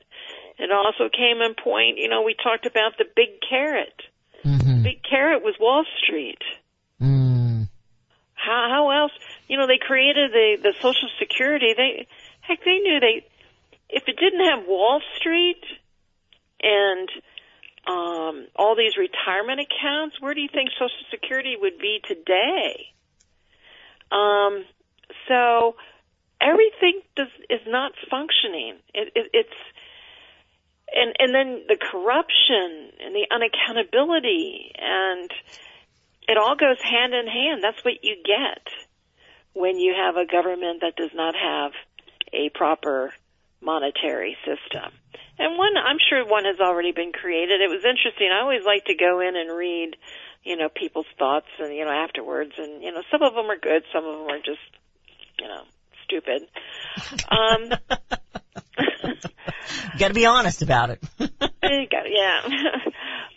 It 0.60 0.72
also 0.72 1.10
came 1.10 1.42
in 1.42 1.56
point, 1.56 1.98
you 1.98 2.08
know, 2.08 2.22
we 2.22 2.36
talked 2.36 2.68
about 2.68 3.00
the 3.00 3.06
big 3.16 3.42
carrot. 3.42 3.98
Mm-hmm. 4.46 4.84
Big 4.84 5.02
carrot 5.02 5.42
was 5.42 5.56
Wall 5.60 5.84
Street. 6.04 6.42
Mm. 7.02 7.68
How 8.36 8.68
how 8.70 8.92
else? 8.92 9.12
You 9.48 9.58
know, 9.58 9.66
they 9.66 9.80
created 9.80 10.32
the 10.32 10.58
the 10.62 10.74
Social 10.82 11.10
Security. 11.18 11.74
They 11.76 12.08
heck, 12.42 12.60
they 12.64 12.78
knew 12.78 13.00
they 13.00 13.26
if 13.90 14.04
it 14.08 14.18
didn't 14.20 14.46
have 14.46 14.68
Wall 14.68 15.02
Street 15.18 15.64
and 16.62 17.10
um, 17.88 18.48
all 18.56 18.76
these 18.76 18.98
retirement 18.98 19.60
accounts, 19.60 20.20
where 20.20 20.34
do 20.34 20.42
you 20.42 20.50
think 20.52 20.70
Social 20.74 21.06
Security 21.10 21.56
would 21.60 21.78
be 21.80 22.00
today? 22.08 22.94
Um, 24.12 24.66
so 25.28 25.76
everything 26.40 27.02
does, 27.16 27.28
is 27.50 27.62
not 27.68 27.94
functioning. 28.10 28.78
It, 28.94 29.12
it, 29.16 29.30
it's 29.34 29.60
and 30.94 31.16
and 31.20 31.34
then 31.34 31.64
the 31.68 31.78
corruption 31.80 32.92
and 33.00 33.16
the 33.16 33.28
unaccountability 33.32 34.72
and 34.78 35.32
it 36.28 36.38
all 36.38 36.56
goes 36.56 36.78
hand 36.82 37.14
in 37.14 37.28
hand. 37.28 37.64
That's 37.64 37.84
what 37.84 38.04
you 38.04 38.18
get 38.24 38.68
when 39.54 39.78
you 39.78 39.94
have 39.96 40.18
a 40.18 40.26
government 40.26 40.82
that 40.82 40.96
does 40.96 41.12
not 41.14 41.36
have 41.36 41.72
a 42.34 42.50
proper 42.50 43.14
monetary 43.62 44.38
system. 44.46 44.92
And 45.42 45.58
one, 45.58 45.76
I'm 45.76 45.98
sure 45.98 46.24
one 46.24 46.46
has 46.46 46.60
already 46.60 46.92
been 46.92 47.12
created. 47.12 47.62
It 47.62 47.70
was 47.70 47.84
interesting. 47.84 48.30
I 48.30 48.42
always 48.42 48.64
like 48.64 48.86
to 48.86 48.94
go 48.94 49.22
in 49.22 49.36
and 49.36 49.58
read, 49.58 49.98
you 50.44 50.56
know, 50.56 50.70
people's 50.70 51.08
thoughts 51.18 51.48
and, 51.58 51.74
you 51.74 51.84
know, 51.84 51.90
afterwards. 51.90 52.52
And, 52.60 52.84
you 52.84 52.92
know, 52.92 53.02
some 53.10 53.24
of 53.24 53.34
them 53.34 53.50
are 53.50 53.58
good. 53.58 53.82
Some 53.92 54.06
of 54.06 54.20
them 54.20 54.30
are 54.30 54.38
just, 54.38 54.62
you 55.40 55.48
know, 55.48 55.64
stupid. 56.06 56.48
Um, 57.26 57.72
Got 59.98 60.10
to 60.10 60.14
be 60.14 60.28
honest 60.28 60.62
about 60.62 60.92
it. 60.92 61.02
Yeah. 62.12 62.42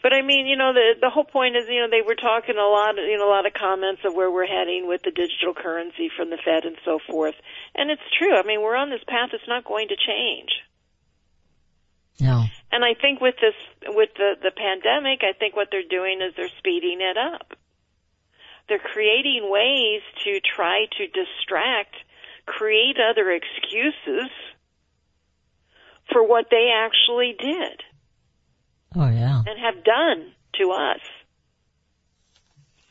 but 0.02 0.12
I 0.12 0.22
mean, 0.22 0.46
you 0.46 0.56
know, 0.56 0.72
the 0.74 0.94
the 1.00 1.08
whole 1.08 1.24
point 1.24 1.56
is, 1.56 1.64
you 1.68 1.80
know, 1.80 1.88
they 1.88 2.02
were 2.04 2.16
talking 2.16 2.56
a 2.58 2.68
lot, 2.68 2.96
you 2.96 3.16
know, 3.16 3.28
a 3.28 3.32
lot 3.32 3.46
of 3.46 3.54
comments 3.54 4.02
of 4.04 4.14
where 4.14 4.30
we're 4.30 4.50
heading 4.50 4.88
with 4.88 5.02
the 5.02 5.10
digital 5.10 5.54
currency 5.54 6.10
from 6.16 6.30
the 6.30 6.38
Fed 6.44 6.64
and 6.64 6.76
so 6.84 6.98
forth. 7.08 7.34
And 7.74 7.90
it's 7.90 8.02
true. 8.18 8.34
I 8.34 8.42
mean, 8.42 8.60
we're 8.60 8.76
on 8.76 8.90
this 8.90 9.04
path. 9.06 9.30
It's 9.32 9.48
not 9.48 9.64
going 9.64 9.88
to 9.88 9.96
change. 9.96 10.50
No. 12.20 12.44
And 12.72 12.84
I 12.84 12.94
think 13.00 13.20
with 13.20 13.34
this, 13.40 13.54
with 13.94 14.10
the 14.16 14.34
the 14.42 14.50
pandemic, 14.50 15.20
I 15.22 15.32
think 15.38 15.54
what 15.56 15.68
they're 15.70 15.88
doing 15.88 16.20
is 16.20 16.34
they're 16.36 16.48
speeding 16.58 16.98
it 17.00 17.16
up. 17.16 17.56
They're 18.68 18.78
creating 18.78 19.48
ways 19.50 20.02
to 20.24 20.40
try 20.40 20.86
to 20.98 21.06
distract, 21.06 21.94
create 22.46 22.96
other 22.98 23.30
excuses 23.30 24.30
for 26.12 26.26
what 26.26 26.46
they 26.50 26.70
actually 26.74 27.34
did 27.38 27.82
Oh 28.96 29.08
yeah. 29.10 29.42
and 29.46 29.58
have 29.60 29.84
done 29.84 30.32
to 30.60 30.70
us. 30.70 31.00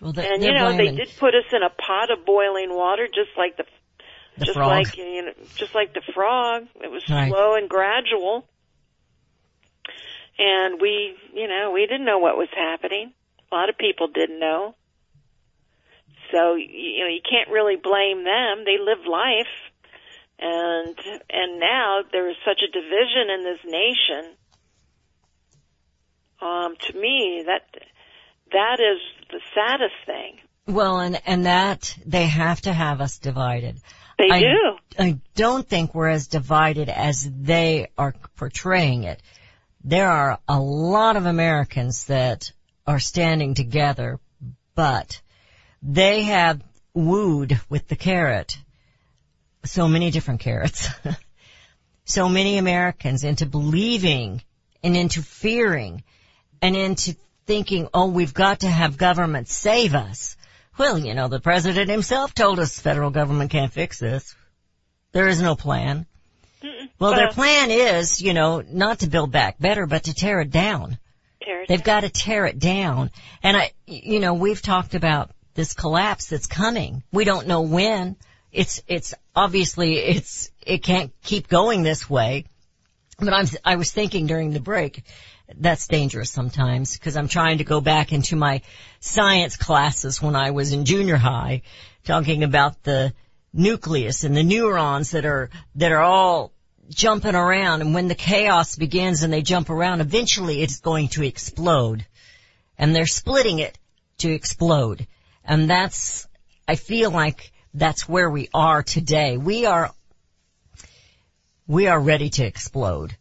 Well, 0.01 0.13
they, 0.13 0.27
And 0.27 0.43
you 0.43 0.53
know, 0.53 0.75
they 0.75 0.91
did 0.91 1.09
put 1.17 1.33
us 1.33 1.45
in 1.53 1.63
a 1.63 1.69
pot 1.69 2.11
of 2.11 2.25
boiling 2.25 2.69
water, 2.75 3.07
just 3.07 3.29
like 3.37 3.55
the, 3.57 3.63
the 4.37 4.45
just 4.45 4.57
frog. 4.57 4.69
like 4.69 4.97
you 4.97 5.25
know, 5.25 5.31
just 5.55 5.73
like 5.73 5.93
the 5.93 6.01
frog. 6.13 6.63
It 6.81 6.91
was 6.91 7.03
Right. 7.09 7.29
slow 7.29 7.55
and 7.55 7.69
gradual, 7.69 8.47
and 10.37 10.81
we, 10.81 11.15
you 11.33 11.47
know, 11.47 11.71
we 11.73 11.85
didn't 11.85 12.05
know 12.05 12.19
what 12.19 12.37
was 12.37 12.49
happening. 12.55 13.13
A 13.51 13.55
lot 13.55 13.69
of 13.69 13.77
people 13.77 14.07
didn't 14.07 14.39
know. 14.39 14.75
So 16.31 16.55
you 16.55 17.03
know, 17.03 17.09
you 17.09 17.21
can't 17.29 17.49
really 17.49 17.75
blame 17.75 18.23
them. 18.23 18.65
They 18.65 18.79
live 18.79 19.05
life, 19.05 19.53
and 20.39 20.97
and 21.29 21.59
now 21.59 21.99
there 22.11 22.29
is 22.29 22.35
such 22.43 22.61
a 22.63 22.71
division 22.71 23.29
in 23.37 23.43
this 23.43 23.59
nation. 23.65 24.35
Um, 26.41 26.75
to 26.87 26.99
me, 26.99 27.43
that 27.45 27.61
that 28.51 28.79
is 28.79 28.99
the 29.29 29.39
saddest 29.53 29.95
thing. 30.07 30.39
Well, 30.65 30.99
and 30.99 31.21
and 31.25 31.45
that 31.45 31.95
they 32.05 32.25
have 32.25 32.61
to 32.61 32.73
have 32.73 32.99
us 32.99 33.19
divided. 33.19 33.77
They 34.17 34.29
I, 34.31 34.39
do. 34.39 34.77
I 34.97 35.19
don't 35.35 35.67
think 35.67 35.93
we're 35.93 36.09
as 36.09 36.27
divided 36.27 36.89
as 36.89 37.29
they 37.29 37.89
are 37.97 38.13
portraying 38.37 39.03
it. 39.03 39.21
There 39.83 40.09
are 40.09 40.39
a 40.47 40.59
lot 40.59 41.15
of 41.15 41.25
Americans 41.25 42.05
that 42.05 42.51
are 42.87 42.99
standing 42.99 43.53
together, 43.53 44.19
but 44.75 45.21
they 45.81 46.23
have 46.23 46.61
wooed 46.93 47.59
with 47.69 47.87
the 47.87 47.95
carrot 47.95 48.57
so 49.65 49.87
many 49.87 50.11
different 50.11 50.41
carrots. 50.41 50.89
so 52.05 52.27
many 52.27 52.57
Americans 52.57 53.23
into 53.23 53.45
believing 53.45 54.41
and 54.83 54.97
into 54.97 55.21
fearing 55.21 56.03
and 56.61 56.75
into 56.75 57.15
thinking, 57.45 57.87
oh, 57.93 58.07
we've 58.07 58.33
got 58.33 58.61
to 58.61 58.69
have 58.69 58.97
government 58.97 59.47
save 59.47 59.95
us. 59.95 60.35
Well, 60.77 60.97
you 60.97 61.13
know, 61.13 61.27
the 61.27 61.39
president 61.39 61.89
himself 61.89 62.33
told 62.33 62.59
us 62.59 62.79
federal 62.79 63.11
government 63.11 63.51
can't 63.51 63.71
fix 63.71 63.99
this. 63.99 64.35
There 65.11 65.27
is 65.27 65.41
no 65.41 65.55
plan. 65.55 66.07
Well, 66.99 67.15
their 67.15 67.31
plan 67.31 67.71
is, 67.71 68.21
you 68.21 68.33
know, 68.33 68.61
not 68.61 68.99
to 68.99 69.07
build 69.07 69.31
back 69.31 69.59
better, 69.59 69.85
but 69.85 70.03
to 70.05 70.13
tear 70.13 70.41
it 70.41 70.51
down. 70.51 70.97
Tear 71.43 71.63
it 71.63 71.67
They've 71.67 71.83
down. 71.83 72.01
got 72.01 72.01
to 72.01 72.09
tear 72.09 72.45
it 72.45 72.59
down. 72.59 73.11
And 73.41 73.57
I, 73.57 73.71
you 73.85 74.19
know, 74.19 74.33
we've 74.33 74.61
talked 74.61 74.95
about 74.95 75.31
this 75.55 75.73
collapse 75.73 76.27
that's 76.27 76.47
coming. 76.47 77.03
We 77.11 77.25
don't 77.25 77.47
know 77.47 77.61
when. 77.61 78.15
It's, 78.51 78.81
it's 78.87 79.13
obviously, 79.35 79.97
it's, 79.97 80.51
it 80.65 80.83
can't 80.83 81.11
keep 81.23 81.47
going 81.47 81.83
this 81.83 82.09
way. 82.09 82.45
But 83.19 83.33
I'm, 83.33 83.45
I 83.63 83.75
was 83.75 83.91
thinking 83.91 84.25
during 84.27 84.51
the 84.51 84.59
break, 84.59 85.03
that's 85.55 85.87
dangerous 85.87 86.31
sometimes 86.31 86.97
because 86.97 87.17
I'm 87.17 87.27
trying 87.27 87.57
to 87.59 87.63
go 87.63 87.81
back 87.81 88.13
into 88.13 88.35
my 88.35 88.61
science 88.99 89.57
classes 89.57 90.21
when 90.21 90.35
I 90.35 90.51
was 90.51 90.71
in 90.71 90.85
junior 90.85 91.17
high, 91.17 91.63
talking 92.05 92.43
about 92.43 92.81
the 92.83 93.13
nucleus 93.53 94.23
and 94.23 94.35
the 94.35 94.43
neurons 94.43 95.11
that 95.11 95.25
are, 95.25 95.49
that 95.75 95.91
are 95.91 96.01
all 96.01 96.52
jumping 96.89 97.35
around 97.35 97.81
and 97.81 97.93
when 97.93 98.07
the 98.07 98.15
chaos 98.15 98.75
begins 98.75 99.23
and 99.23 99.31
they 99.31 99.41
jump 99.41 99.69
around, 99.69 100.01
eventually 100.01 100.61
it's 100.61 100.79
going 100.79 101.09
to 101.09 101.23
explode. 101.23 102.05
And 102.77 102.95
they're 102.95 103.05
splitting 103.05 103.59
it 103.59 103.77
to 104.19 104.31
explode. 104.31 105.07
And 105.43 105.69
that's, 105.69 106.27
I 106.67 106.75
feel 106.75 107.11
like 107.11 107.51
that's 107.73 108.07
where 108.07 108.29
we 108.29 108.49
are 108.53 108.83
today. 108.83 109.37
We 109.37 109.65
are, 109.65 109.91
we 111.67 111.87
are 111.87 111.99
ready 111.99 112.29
to 112.31 112.45
explode 112.45 113.15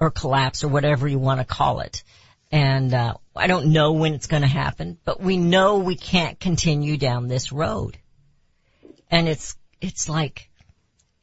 or 0.00 0.10
collapse 0.10 0.64
or 0.64 0.68
whatever 0.68 1.06
you 1.08 1.18
want 1.18 1.40
to 1.40 1.46
call 1.46 1.80
it. 1.80 2.02
And, 2.50 2.94
uh, 2.94 3.14
I 3.34 3.46
don't 3.46 3.72
know 3.72 3.92
when 3.92 4.14
it's 4.14 4.28
going 4.28 4.42
to 4.42 4.48
happen, 4.48 4.98
but 5.04 5.20
we 5.20 5.36
know 5.36 5.78
we 5.78 5.96
can't 5.96 6.38
continue 6.38 6.96
down 6.96 7.26
this 7.26 7.50
road. 7.50 7.98
And 9.10 9.28
it's, 9.28 9.56
it's 9.80 10.08
like, 10.08 10.48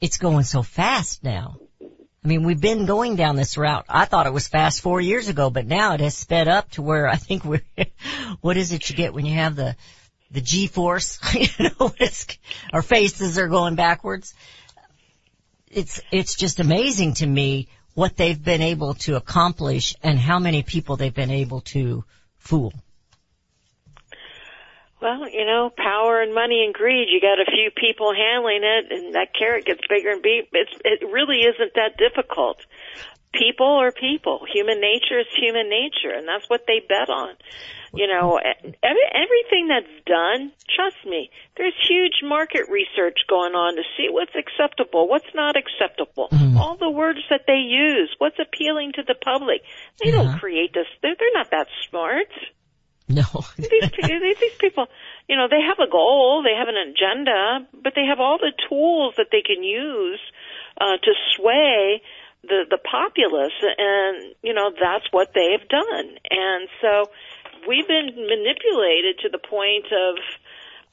it's 0.02 0.18
going 0.18 0.44
so 0.44 0.62
fast 0.62 1.24
now. 1.24 1.58
I 2.24 2.28
mean, 2.28 2.44
we've 2.44 2.62
been 2.62 2.86
going 2.86 3.16
down 3.16 3.36
this 3.36 3.58
route. 3.58 3.86
I 3.90 4.06
thought 4.06 4.28
it 4.28 4.34
was 4.34 4.48
fast 4.48 4.82
four 4.82 5.02
years 5.02 5.28
ago, 5.28 5.50
but 5.50 5.66
now 5.66 5.96
it 5.96 6.02
has 6.02 6.16
sped 6.16 6.48
up 6.48 6.70
to 6.72 6.84
where 6.84 7.08
I 7.08 7.16
think 7.16 7.44
we're, 7.44 7.64
what 8.42 8.58
is 8.58 8.72
it 8.72 8.88
you 8.90 8.96
get 8.96 9.14
when 9.14 9.26
you 9.26 9.34
have 9.36 9.56
the, 9.56 9.76
the 10.30 10.42
G-force? 10.42 11.18
you 11.34 11.72
know, 11.80 11.92
our 12.74 12.84
faces 12.84 13.40
are 13.40 13.48
going 13.48 13.74
backwards. 13.74 14.36
It's, 15.68 16.00
it's 16.12 16.36
just 16.36 16.60
amazing 16.60 17.16
to 17.16 17.26
me 17.26 17.70
what 17.96 18.18
they've 18.18 18.42
been 18.42 18.62
able 18.62 18.94
to 18.94 19.16
accomplish 19.16 19.96
and 20.04 20.20
how 20.20 20.38
many 20.38 20.62
people 20.62 20.98
they've 20.98 21.14
been 21.14 21.32
able 21.32 21.62
to 21.62 22.06
fool. 22.38 22.72
Well, 25.02 25.28
you 25.28 25.46
know, 25.46 25.72
power 25.76 26.22
and 26.22 26.34
money 26.34 26.64
and 26.64 26.74
greed. 26.74 27.08
You 27.10 27.20
got 27.20 27.42
a 27.42 27.50
few 27.50 27.72
people 27.76 28.14
handling 28.14 28.62
it, 28.64 28.92
and 28.92 29.16
that 29.16 29.34
carrot 29.34 29.66
gets 29.66 29.82
bigger 29.90 30.12
and 30.12 30.22
bigger. 30.22 30.46
It's, 30.54 30.72
it 30.86 31.06
really 31.12 31.42
isn't 31.42 31.74
that 31.74 31.98
difficult. 31.98 32.58
People 33.34 33.66
are 33.82 33.92
people. 33.92 34.46
Human 34.54 34.80
nature 34.80 35.18
is 35.20 35.26
human 35.36 35.70
nature, 35.70 36.14
and 36.14 36.28
that's 36.28 36.48
what 36.50 36.66
they 36.68 36.82
bet 36.88 37.10
on. 37.10 37.34
You 37.94 38.08
know, 38.08 38.38
every, 38.38 39.08
everything 39.12 39.68
that's 39.68 39.90
done, 40.06 40.52
trust 40.70 41.02
me, 41.06 41.32
there's 41.58 41.74
huge 41.90 42.22
market 42.24 42.70
research 42.70 43.20
going 43.28 43.54
on 43.54 43.76
to 43.76 43.84
see 43.98 44.08
what's 44.10 44.36
acceptable, 44.36 45.08
what's 45.10 45.34
not 45.34 45.56
acceptable. 45.58 46.28
All 46.58 46.78
the 46.78 46.90
words 46.90 47.20
that 47.30 47.42
they 47.48 47.58
use, 47.68 48.14
what's 48.20 48.38
appealing 48.40 48.94
to 48.96 49.04
the 49.04 49.16
public. 49.16 49.62
They 50.00 50.10
Uh-huh. 50.12 50.24
don't 50.24 50.40
create 50.40 50.74
this. 50.74 50.88
They're, 51.02 51.16
they're 51.18 51.34
not 51.34 51.50
that 51.52 51.68
smart 51.90 52.28
No. 53.12 53.46
these, 53.58 54.38
these 54.40 54.58
people, 54.60 54.88
you 55.28 55.36
know, 55.36 55.48
they 55.50 55.62
have 55.62 55.80
a 55.80 55.90
goal, 55.90 56.44
they 56.44 56.58
have 56.58 56.68
an 56.68 56.78
agenda, 56.78 57.68
but 57.84 57.94
they 57.96 58.06
have 58.06 58.20
all 58.20 58.38
the 58.38 58.54
tools 58.70 59.16
that 59.18 59.28
they 59.32 59.42
can 59.42 59.64
use 59.64 60.20
uh, 60.80 60.98
to 60.98 61.12
sway 61.36 62.02
the 62.44 62.66
the 62.70 62.78
populace, 62.78 63.58
and 63.62 64.34
you 64.42 64.54
know 64.54 64.72
that's 64.74 65.06
what 65.12 65.34
they 65.34 65.54
have 65.58 65.68
done. 65.70 66.18
And 66.30 66.68
so 66.82 67.12
we've 67.68 67.88
been 67.88 68.10
manipulated 68.16 69.20
to 69.22 69.30
the 69.30 69.38
point 69.38 69.86
of, 69.94 70.18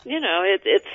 you 0.05 0.21
know, 0.21 0.43
it, 0.45 0.63
it's. 0.65 0.87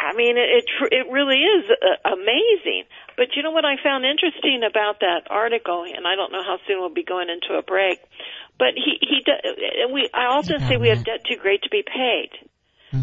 I 0.00 0.16
mean, 0.16 0.36
it 0.38 0.64
it, 0.64 0.92
it 0.92 1.12
really 1.12 1.36
is 1.36 1.64
uh, 1.68 2.08
amazing. 2.08 2.84
But 3.16 3.36
you 3.36 3.42
know 3.42 3.50
what 3.50 3.64
I 3.64 3.76
found 3.82 4.04
interesting 4.04 4.62
about 4.64 5.00
that 5.00 5.28
article, 5.28 5.84
and 5.84 6.06
I 6.06 6.16
don't 6.16 6.32
know 6.32 6.42
how 6.42 6.58
soon 6.66 6.80
we'll 6.80 6.92
be 6.92 7.04
going 7.04 7.28
into 7.28 7.58
a 7.58 7.62
break. 7.62 7.98
But 8.58 8.74
he 8.74 8.98
he 9.00 9.20
do- 9.24 9.32
and 9.82 9.92
we 9.92 10.08
I 10.14 10.26
often 10.26 10.60
say 10.60 10.76
we 10.76 10.88
have 10.88 11.04
debt 11.04 11.24
too 11.24 11.36
great 11.36 11.62
to 11.62 11.68
be 11.70 11.82
paid. 11.82 12.30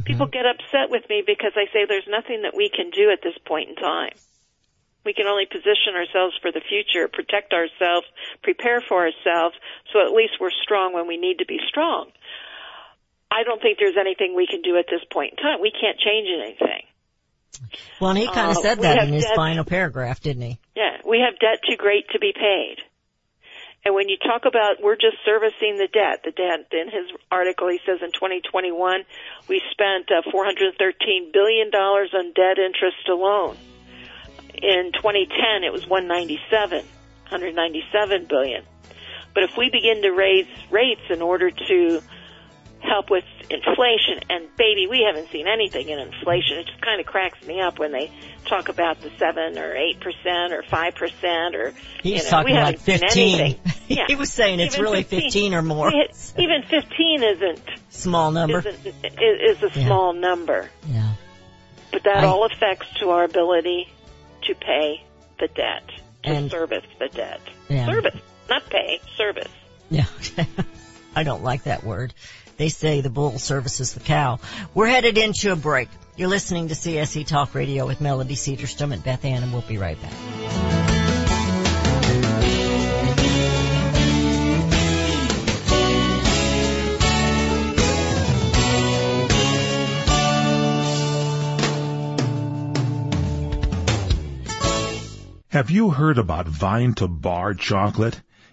People 0.05 0.25
get 0.25 0.45
upset 0.47 0.89
with 0.89 1.07
me 1.09 1.21
because 1.25 1.51
I 1.55 1.65
say 1.71 1.85
there's 1.85 2.07
nothing 2.07 2.41
that 2.43 2.55
we 2.55 2.69
can 2.69 2.89
do 2.89 3.11
at 3.11 3.21
this 3.21 3.37
point 3.45 3.69
in 3.69 3.75
time. 3.75 4.13
We 5.05 5.13
can 5.13 5.27
only 5.27 5.45
position 5.45 5.93
ourselves 5.95 6.33
for 6.41 6.51
the 6.51 6.61
future, 6.61 7.07
protect 7.07 7.53
ourselves, 7.53 8.07
prepare 8.41 8.81
for 8.81 9.05
ourselves, 9.05 9.55
so 9.91 9.99
at 10.01 10.11
least 10.13 10.39
we're 10.39 10.55
strong 10.63 10.93
when 10.93 11.05
we 11.07 11.17
need 11.17 11.39
to 11.39 11.45
be 11.45 11.59
strong. 11.67 12.09
I 13.29 13.43
don't 13.43 13.61
think 13.61 13.77
there's 13.77 13.97
anything 13.99 14.33
we 14.35 14.47
can 14.47 14.61
do 14.61 14.77
at 14.77 14.85
this 14.89 15.03
point 15.11 15.33
in 15.33 15.37
time. 15.43 15.59
We 15.61 15.71
can't 15.71 15.99
change 15.99 16.27
anything. 16.31 16.83
Well, 17.99 18.11
and 18.11 18.19
he 18.19 18.25
kind 18.27 18.49
of 18.51 18.57
Uh, 18.57 18.61
said 18.61 18.79
that 18.81 19.03
in 19.07 19.13
his 19.13 19.25
debt- 19.25 19.35
final 19.35 19.65
paragraph, 19.65 20.21
didn't 20.21 20.43
he? 20.43 20.57
Yeah, 20.75 20.97
we 21.05 21.19
have 21.19 21.37
debt 21.39 21.59
too 21.69 21.75
great 21.75 22.07
to 22.11 22.19
be 22.19 22.31
paid. 22.33 22.77
And 23.85 23.93
when 23.93 24.07
you 24.07 24.17
talk 24.17 24.45
about 24.45 24.81
we're 24.81 24.95
just 24.95 25.17
servicing 25.25 25.77
the 25.77 25.89
debt, 25.91 26.23
the 26.23 26.31
debt 26.31 26.67
in 26.71 26.87
his 26.87 27.11
article 27.29 27.69
he 27.69 27.79
says 27.85 27.99
in 28.01 28.11
2021 28.11 29.03
we 29.49 29.61
spent 29.71 30.09
uh, 30.11 30.21
413 30.31 31.31
billion 31.33 31.69
dollars 31.69 32.13
on 32.13 32.31
debt 32.33 32.57
interest 32.59 33.09
alone. 33.09 33.57
In 34.55 34.91
2010 34.93 35.63
it 35.63 35.73
was 35.73 35.87
197, 35.87 36.79
197 36.79 38.25
billion. 38.29 38.63
But 39.33 39.43
if 39.43 39.57
we 39.57 39.69
begin 39.69 40.01
to 40.03 40.11
raise 40.11 40.47
rates 40.69 41.09
in 41.09 41.21
order 41.21 41.49
to 41.49 42.01
help 42.83 43.09
with 43.09 43.23
inflation, 43.49 44.19
and 44.29 44.47
baby, 44.57 44.87
we 44.89 45.03
haven't 45.07 45.29
seen 45.31 45.47
anything 45.47 45.89
in 45.89 45.99
inflation. 45.99 46.57
It 46.59 46.67
just 46.67 46.81
kind 46.81 46.99
of 46.99 47.05
cracks 47.05 47.41
me 47.47 47.61
up 47.61 47.79
when 47.79 47.91
they 47.91 48.11
talk 48.45 48.69
about 48.69 49.01
the 49.01 49.09
seven 49.17 49.57
or 49.57 49.73
eight 49.75 49.99
percent 49.99 50.53
or 50.53 50.63
five 50.69 50.95
percent 50.95 51.55
or 51.55 51.73
He 52.01 52.11
you 52.17 52.23
know, 52.23 52.29
talking 52.29 52.55
we 52.55 52.61
like 52.61 52.79
haven't 52.81 53.09
seen 53.11 53.37
15. 53.37 53.39
anything. 53.39 53.71
Yeah. 53.87 54.05
he 54.07 54.15
was 54.15 54.31
saying 54.31 54.59
it's 54.61 54.75
Even 54.75 54.85
really 54.85 55.03
15 55.03 55.53
or 55.53 55.61
more. 55.61 55.91
Even 55.91 56.63
fifteen 56.67 57.21
isn't 57.21 57.61
Small 57.89 58.31
number. 58.31 58.59
isn't 58.59 58.85
is, 58.85 59.57
is 59.57 59.63
a 59.63 59.79
Yeah. 59.79 59.85
small 59.85 60.13
number, 60.13 60.69
Yeah. 60.87 61.13
but 61.91 62.03
that 62.03 62.23
I- 62.23 62.25
all 62.25 62.45
affects 62.45 62.87
to 62.99 63.09
our 63.09 63.23
ability 63.25 63.89
to 64.47 64.55
pay 64.55 65.03
the 65.39 65.47
debt, 65.49 65.83
to 66.23 66.29
And- 66.29 66.49
service 66.49 66.85
the 66.97 67.09
debt, 67.09 67.41
Yeah. 67.69 67.85
service, 67.87 68.15
not 68.49 68.67
pay, 68.69 68.99
service. 69.17 69.51
Yeah. 69.91 70.05
I 71.15 71.23
don't 71.23 71.43
like 71.43 71.63
that 71.63 71.83
word. 71.83 72.13
They 72.57 72.69
say 72.69 73.01
the 73.01 73.09
bull 73.09 73.39
services 73.39 73.93
the 73.93 73.99
cow. 73.99 74.39
We're 74.73 74.87
headed 74.87 75.17
into 75.17 75.51
a 75.51 75.55
break. 75.55 75.89
You're 76.15 76.29
listening 76.29 76.67
to 76.67 76.75
CSE 76.75 77.25
Talk 77.25 77.55
Radio 77.55 77.87
with 77.87 77.99
Melody 77.99 78.35
Cedarstrom 78.35 78.93
and 78.93 79.03
Beth 79.03 79.25
Ann, 79.25 79.43
and 79.43 79.51
we'll 79.51 79.61
be 79.61 79.77
right 79.77 79.99
back. 80.01 80.13
Have 95.53 95.69
you 95.69 95.91
heard 95.91 96.17
about 96.17 96.47
vine 96.47 96.95
to 96.95 97.07
bar 97.07 97.53
chocolate? 97.53 98.19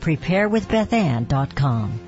preparewithbethann.com. 0.00 2.00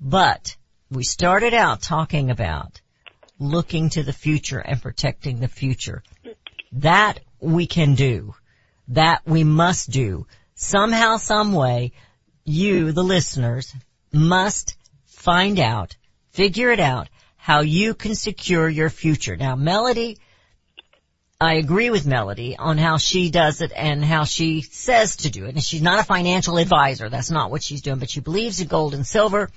But 0.00 0.56
we 0.90 1.04
started 1.04 1.54
out 1.54 1.82
talking 1.82 2.30
about 2.30 2.80
looking 3.38 3.90
to 3.90 4.02
the 4.02 4.12
future 4.12 4.58
and 4.58 4.80
protecting 4.80 5.40
the 5.40 5.48
future. 5.48 6.02
That 6.72 7.20
we 7.40 7.66
can 7.66 7.94
do. 7.94 8.34
That 8.88 9.22
we 9.26 9.44
must 9.44 9.90
do. 9.90 10.26
Somehow, 10.54 11.18
some 11.18 11.52
way, 11.52 11.92
you, 12.44 12.92
the 12.92 13.04
listeners, 13.04 13.72
must 14.12 14.76
find 15.04 15.60
out, 15.60 15.96
figure 16.32 16.70
it 16.70 16.80
out, 16.80 17.08
how 17.36 17.60
you 17.60 17.94
can 17.94 18.14
secure 18.14 18.68
your 18.68 18.90
future. 18.90 19.36
Now, 19.36 19.54
Melody, 19.54 20.18
I 21.40 21.54
agree 21.54 21.90
with 21.90 22.04
Melody 22.04 22.56
on 22.56 22.78
how 22.78 22.96
she 22.96 23.30
does 23.30 23.60
it 23.60 23.70
and 23.74 24.04
how 24.04 24.24
she 24.24 24.62
says 24.62 25.18
to 25.18 25.30
do 25.30 25.44
it. 25.44 25.54
And 25.54 25.62
she's 25.62 25.82
not 25.82 26.00
a 26.00 26.04
financial 26.04 26.58
advisor. 26.58 27.08
That's 27.08 27.30
not 27.30 27.52
what 27.52 27.62
she's 27.62 27.82
doing, 27.82 28.00
but 28.00 28.10
she 28.10 28.20
believes 28.20 28.60
in 28.60 28.66
gold 28.66 28.92
and 28.92 29.06
silver. 29.06 29.48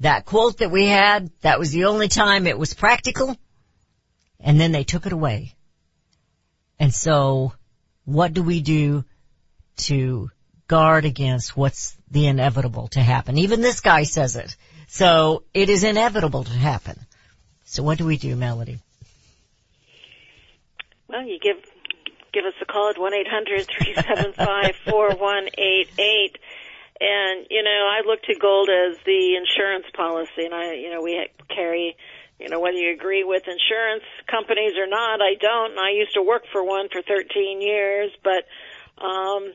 That 0.00 0.24
quote 0.24 0.58
that 0.58 0.70
we 0.70 0.86
had, 0.86 1.30
that 1.42 1.58
was 1.58 1.72
the 1.72 1.84
only 1.84 2.08
time 2.08 2.46
it 2.46 2.58
was 2.58 2.72
practical. 2.72 3.36
And 4.40 4.58
then 4.58 4.72
they 4.72 4.84
took 4.84 5.04
it 5.04 5.12
away. 5.12 5.54
And 6.78 6.92
so 6.92 7.52
what 8.06 8.32
do 8.32 8.42
we 8.42 8.62
do 8.62 9.04
to 9.76 10.30
guard 10.68 11.04
against 11.04 11.54
what's 11.54 11.96
the 12.10 12.26
inevitable 12.28 12.88
to 12.88 13.00
happen? 13.00 13.36
Even 13.36 13.60
this 13.60 13.80
guy 13.80 14.04
says 14.04 14.36
it. 14.36 14.56
So 14.88 15.44
it 15.52 15.68
is 15.68 15.84
inevitable 15.84 16.44
to 16.44 16.52
happen. 16.52 16.98
So 17.64 17.82
what 17.82 17.98
do 17.98 18.06
we 18.06 18.16
do, 18.16 18.36
Melody? 18.36 18.80
Well, 21.14 21.22
you 21.22 21.38
give 21.38 21.62
give 22.32 22.44
us 22.44 22.54
a 22.60 22.64
call 22.64 22.90
at 22.90 22.98
one 22.98 23.14
eight 23.14 23.28
hundred 23.30 23.68
three 23.70 23.94
seven 23.94 24.32
five 24.32 24.74
four 24.84 25.14
one 25.14 25.46
eight 25.56 25.88
eight. 25.96 26.38
And 27.00 27.46
you 27.50 27.62
know, 27.62 27.70
I 27.70 28.02
look 28.04 28.20
to 28.22 28.34
gold 28.34 28.68
as 28.68 28.96
the 29.06 29.36
insurance 29.36 29.86
policy, 29.94 30.44
and 30.44 30.52
I, 30.52 30.74
you 30.74 30.90
know, 30.90 31.02
we 31.02 31.24
carry, 31.54 31.96
you 32.40 32.48
know, 32.48 32.58
whether 32.58 32.78
you 32.78 32.92
agree 32.92 33.22
with 33.22 33.44
insurance 33.46 34.02
companies 34.28 34.72
or 34.76 34.88
not, 34.88 35.20
I 35.22 35.34
don't. 35.40 35.70
And 35.72 35.80
I 35.80 35.92
used 35.92 36.14
to 36.14 36.22
work 36.22 36.42
for 36.50 36.64
one 36.64 36.88
for 36.90 37.00
13 37.00 37.62
years, 37.62 38.10
but 38.24 38.42
um, 38.98 39.52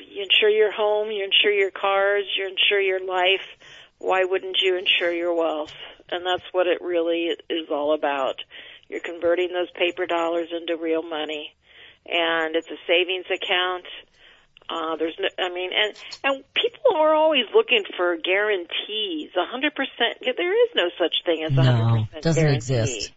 you 0.00 0.24
insure 0.24 0.50
your 0.50 0.72
home, 0.72 1.12
you 1.12 1.24
insure 1.24 1.52
your 1.52 1.70
cars, 1.70 2.24
you 2.36 2.48
insure 2.48 2.80
your 2.80 3.06
life. 3.06 3.46
Why 3.98 4.24
wouldn't 4.24 4.56
you 4.62 4.76
insure 4.78 5.12
your 5.12 5.32
wealth? 5.34 5.74
And 6.10 6.26
that's 6.26 6.42
what 6.50 6.66
it 6.66 6.82
really 6.82 7.36
is 7.48 7.68
all 7.70 7.94
about. 7.94 8.34
You're 8.90 9.00
converting 9.00 9.48
those 9.54 9.70
paper 9.70 10.04
dollars 10.04 10.48
into 10.50 10.76
real 10.76 11.02
money. 11.02 11.54
And 12.04 12.56
it's 12.56 12.68
a 12.68 12.76
savings 12.86 13.26
account. 13.30 13.86
Uh, 14.68 14.96
there's 14.96 15.14
no, 15.18 15.28
I 15.38 15.48
mean, 15.52 15.70
and, 15.72 15.94
and 16.24 16.44
people 16.54 16.96
are 16.96 17.14
always 17.14 17.44
looking 17.54 17.84
for 17.96 18.16
guarantees. 18.16 19.30
A 19.36 19.46
hundred 19.46 19.74
percent, 19.74 20.18
there 20.20 20.64
is 20.64 20.70
no 20.74 20.90
such 20.98 21.14
thing 21.24 21.44
as 21.44 21.56
a 21.56 21.62
hundred 21.62 21.86
No, 21.86 22.04
percent 22.04 22.22
doesn't 22.22 22.42
guarantee. 22.42 22.74
exist. 22.74 23.12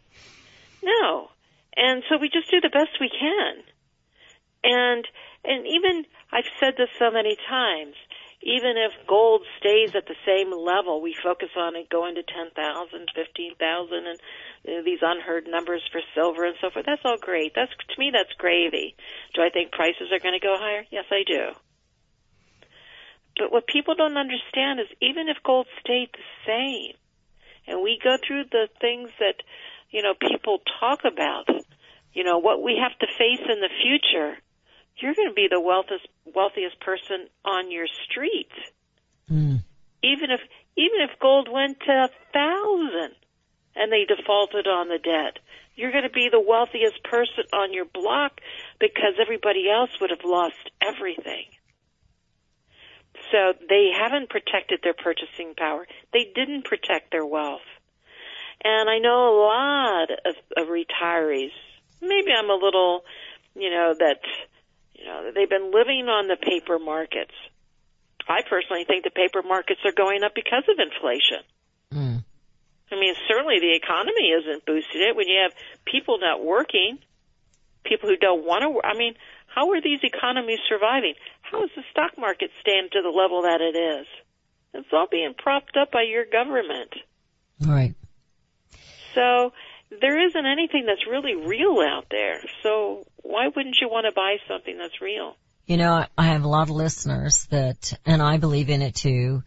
No. 0.84 1.30
And 1.76 2.04
so 2.08 2.18
we 2.18 2.30
just 2.30 2.50
do 2.52 2.62
the 2.62 2.70
best 2.70 2.92
we 3.02 3.10
can. 3.10 3.64
And, 4.64 5.08
and 5.44 5.66
even, 5.68 6.06
I've 6.32 6.50
said 6.60 6.74
this 6.78 6.90
so 7.00 7.12
many 7.12 7.36
times, 7.50 7.96
even 8.44 8.76
if 8.76 8.92
gold 9.08 9.42
stays 9.60 9.96
at 9.96 10.06
the 10.06 10.20
same 10.28 10.52
level, 10.52 11.02
we 11.02 11.16
focus 11.24 11.50
on 11.58 11.76
it 11.76 11.90
going 11.90 12.16
to 12.16 12.24
10,000, 12.24 12.52
15,000 13.16 13.96
and 13.96 14.20
you 14.64 14.74
know, 14.76 14.84
these 14.84 15.00
unheard 15.02 15.48
numbers 15.48 15.82
for 15.92 16.02
silver 16.14 16.46
and 16.46 16.56
so 16.60 16.70
forth. 16.70 16.86
That's 16.86 17.02
all 17.06 17.18
great. 17.18 17.54
That's, 17.56 17.72
to 17.72 17.96
me, 18.00 18.12
that's 18.12 18.34
gravy. 18.38 18.96
Do 19.34 19.42
I 19.42 19.50
think 19.50 19.72
prices 19.72 20.12
are 20.12 20.20
going 20.20 20.38
to 20.40 20.46
go 20.46 20.56
higher? 20.58 20.84
Yes, 20.92 21.06
I 21.12 21.24
do. 21.26 21.56
But 23.38 23.52
what 23.52 23.66
people 23.66 23.96
don't 23.96 24.18
understand 24.18 24.80
is 24.80 24.88
even 25.02 25.30
if 25.30 25.38
gold 25.44 25.68
stayed 25.80 26.10
the 26.14 26.28
same, 26.46 26.94
and 27.66 27.82
we 27.82 28.00
go 28.04 28.18
through 28.20 28.46
the 28.52 28.68
things 28.80 29.10
that, 29.20 29.42
you 29.90 30.04
know, 30.04 30.14
people 30.20 30.60
talk 30.80 31.00
about, 31.06 31.48
you 32.14 32.24
know, 32.24 32.38
what 32.38 32.62
we 32.62 32.78
have 32.82 32.98
to 33.00 33.08
face 33.08 33.42
in 33.48 33.62
the 33.62 33.72
future, 33.82 34.38
you're 34.98 35.16
going 35.16 35.30
to 35.30 35.34
be 35.34 35.48
the 35.50 35.62
wealthiest, 35.62 36.08
wealthiest 36.26 36.80
person 36.80 37.28
on 37.46 37.72
your 37.72 37.88
street. 38.06 38.52
Mm. 39.32 39.64
Even 40.04 40.32
if, 40.32 40.42
even 40.78 41.00
if 41.02 41.20
gold 41.20 41.50
went 41.52 41.80
to 41.82 41.92
a 41.92 42.10
thousand 42.34 43.16
and 43.76 43.92
they 43.92 44.06
defaulted 44.06 44.68
on 44.68 44.90
the 44.90 45.00
debt, 45.00 45.40
you're 45.76 45.92
going 45.92 46.04
to 46.04 46.10
be 46.10 46.30
the 46.32 46.40
wealthiest 46.40 47.04
person 47.04 47.46
on 47.52 47.74
your 47.74 47.86
block 47.86 48.40
because 48.80 49.16
everybody 49.20 49.70
else 49.70 49.90
would 50.00 50.12
have 50.12 50.24
lost 50.24 50.70
everything. 50.82 51.46
So 53.32 53.54
they 53.68 53.90
haven't 53.98 54.30
protected 54.30 54.82
their 54.84 54.94
purchasing 54.94 55.54
power. 55.58 55.88
They 56.12 56.32
didn't 56.36 56.66
protect 56.66 57.12
their 57.12 57.26
wealth. 57.26 57.66
And 58.64 58.90
I 58.90 59.00
know 59.00 59.30
a 59.30 59.36
lot 59.42 60.10
of, 60.26 60.36
of 60.58 60.68
retirees. 60.68 61.52
Maybe 62.02 62.32
I'm 62.38 62.50
a 62.50 62.56
little, 62.56 63.04
you 63.56 63.70
know, 63.70 63.96
that, 63.98 64.20
you 65.04 65.10
know, 65.10 65.32
they've 65.36 65.50
been 65.50 65.72
living 65.72 66.08
on 66.08 66.28
the 66.28 66.38
paper 66.38 66.80
markets. 66.80 67.36
I 68.28 68.40
personally 68.48 68.86
think 68.88 69.04
the 69.04 69.12
paper 69.12 69.44
markets 69.44 69.82
are 69.84 69.92
going 69.92 70.24
up 70.24 70.32
because 70.34 70.64
of 70.72 70.80
inflation. 70.80 71.44
Mm. 71.92 72.24
I 72.90 72.96
mean, 72.96 73.14
certainly 73.28 73.60
the 73.60 73.76
economy 73.76 74.32
isn't 74.32 74.66
boosted 74.66 75.02
it 75.02 75.16
when 75.16 75.28
you 75.28 75.44
have 75.44 75.52
people 75.84 76.20
not 76.20 76.44
working, 76.44 77.00
people 77.84 78.08
who 78.08 78.16
don't 78.16 78.46
want 78.46 78.62
to 78.62 78.70
work. 78.70 78.86
I 78.86 78.96
mean, 78.98 79.16
how 79.48 79.72
are 79.72 79.82
these 79.82 80.00
economies 80.04 80.60
surviving? 80.70 81.16
How 81.42 81.64
is 81.66 81.70
the 81.76 81.84
stock 81.92 82.18
market 82.18 82.52
staying 82.62 82.88
to 82.94 83.02
the 83.02 83.10
level 83.10 83.44
that 83.44 83.60
it 83.60 83.76
is? 83.76 84.08
It's 84.74 84.88
all 84.94 85.08
being 85.12 85.34
propped 85.38 85.76
up 85.76 85.92
by 85.92 86.04
your 86.04 86.24
government. 86.24 86.96
Right. 87.60 87.94
So 89.14 89.52
there 90.02 90.28
isn't 90.28 90.46
anything 90.46 90.86
that's 90.86 91.08
really 91.10 91.36
real 91.36 91.80
out 91.82 92.06
there. 92.10 92.42
So 92.62 93.06
why 93.22 93.48
wouldn't 93.48 93.78
you 93.82 93.90
want 93.90 94.06
to 94.08 94.14
buy 94.14 94.38
something 94.48 94.78
that's 94.78 95.02
real? 95.02 95.36
You 95.66 95.78
know, 95.78 96.06
I- 96.18 96.26
have 96.26 96.44
a 96.44 96.48
lot 96.48 96.64
of 96.64 96.72
listeners 96.72 97.46
that, 97.50 97.94
and 98.06 98.22
I 98.22 98.38
believe 98.38 98.70
in 98.70 98.82
it 98.82 98.96
too, 98.96 99.44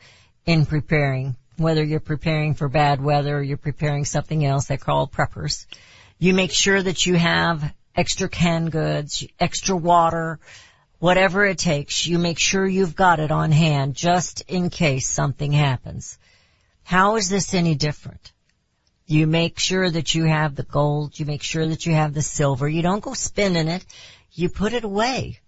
in 0.47 0.65
preparing, 0.65 1.37
whether 1.57 1.85
you're 1.85 2.01
preparing 2.01 2.55
for 2.55 2.69
bad 2.69 3.03
weather 3.03 3.39
or 3.39 3.43
you're 3.43 3.57
preparing 3.57 4.05
something 4.05 4.45
else, 4.45 4.67
they're 4.67 4.79
called 4.79 5.13
preppers. 5.13 5.67
You 6.19 6.33
make 6.33 6.53
sure 6.53 6.83
that 6.83 7.05
you 7.05 7.15
have 7.15 7.73
extra 7.95 8.29
canned 8.29 8.73
goods, 8.73 9.27
extra 9.39 9.77
water, 9.77 10.39
whatever 10.99 11.45
it 11.45 11.59
takes. 11.59 12.07
You 12.07 12.19
make 12.19 12.39
sure 12.39 12.67
you've 12.67 12.97
got 12.97 13.21
it 13.21 13.31
on 13.31 13.53
hand 13.53 13.95
just 13.95 14.43
in 14.49 14.71
case 14.71 15.09
something 15.09 15.53
happens. 15.53 16.19
How 16.85 17.17
is 17.17 17.29
this 17.29 17.53
any 17.53 17.75
different? 17.75 18.33
You 19.07 19.27
make 19.27 19.59
sure 19.59 19.89
that 19.89 20.15
you 20.15 20.25
have 20.25 20.57
the 20.57 20.65
gold, 20.65 21.19
you 21.19 21.27
make 21.27 21.43
sure 21.43 21.67
that 21.67 21.87
you 21.87 21.95
have 21.95 22.13
the 22.13 22.23
silver, 22.23 22.69
you 22.69 22.83
don't 22.83 23.03
go 23.03 23.15
spending 23.15 23.69
it, 23.69 23.85
you 24.33 24.49
put 24.49 24.73
it 24.73 24.85
away 24.85 25.41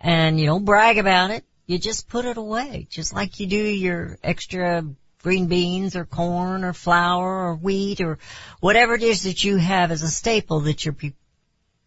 and 0.00 0.38
you 0.38 0.46
don't 0.46 0.64
brag 0.64 0.98
about 0.98 1.30
it. 1.30 1.44
You 1.66 1.78
just 1.78 2.08
put 2.08 2.24
it 2.24 2.36
away, 2.36 2.86
just 2.88 3.12
like 3.12 3.40
you 3.40 3.48
do 3.48 3.56
your 3.56 4.18
extra 4.22 4.84
green 5.22 5.48
beans 5.48 5.96
or 5.96 6.04
corn 6.04 6.62
or 6.62 6.72
flour 6.72 7.48
or 7.48 7.56
wheat 7.56 8.00
or 8.00 8.18
whatever 8.60 8.94
it 8.94 9.02
is 9.02 9.24
that 9.24 9.42
you 9.42 9.56
have 9.56 9.90
as 9.90 10.02
a 10.02 10.08
staple 10.08 10.60
that 10.60 10.84
you're 10.84 10.94
pre- 10.94 11.16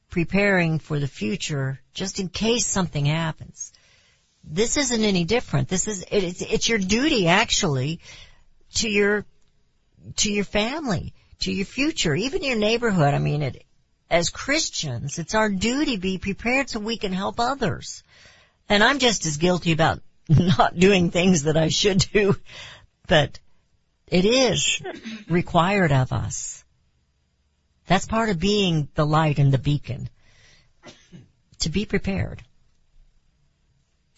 preparing 0.10 0.80
for 0.80 1.00
the 1.00 1.08
future, 1.08 1.80
just 1.94 2.20
in 2.20 2.28
case 2.28 2.68
something 2.68 3.06
happens. 3.06 3.72
This 4.44 4.76
isn't 4.76 5.04
any 5.04 5.24
different. 5.24 5.70
This 5.70 5.88
is 5.88 6.04
it's 6.12 6.42
it's 6.42 6.68
your 6.68 6.80
duty 6.80 7.30
actually 7.30 8.02
to 8.76 8.90
your 8.90 9.26
to 10.18 10.32
your 10.32 10.46
family, 10.46 11.14
to 11.40 11.52
your 11.52 11.66
future, 11.66 12.16
even 12.16 12.44
your 12.44 12.58
neighborhood. 12.58 13.14
I 13.14 13.20
mean, 13.20 13.42
it, 13.42 13.64
as 14.10 14.30
Christians, 14.30 15.20
it's 15.20 15.36
our 15.36 15.50
duty 15.50 15.96
to 15.96 16.02
be 16.02 16.18
prepared 16.18 16.70
so 16.70 16.80
we 16.80 16.98
can 16.98 17.14
help 17.14 17.40
others. 17.40 18.04
And 18.68 18.84
I'm 18.84 19.00
just 19.00 19.26
as 19.26 19.38
guilty 19.38 19.72
about 19.72 20.02
not 20.30 20.78
doing 20.78 21.12
things 21.12 21.44
that 21.44 21.58
I 21.58 21.70
should 21.70 22.00
do, 22.14 22.36
but 23.08 23.40
it 24.08 24.26
is 24.26 24.82
required 25.30 25.92
of 25.92 26.12
us. 26.12 26.64
That's 27.88 28.06
part 28.06 28.30
of 28.30 28.40
being 28.40 28.90
the 28.94 29.06
light 29.06 29.40
and 29.40 29.52
the 29.52 29.58
beacon. 29.58 30.10
to 31.60 31.70
be 31.70 31.86
prepared. 31.86 32.44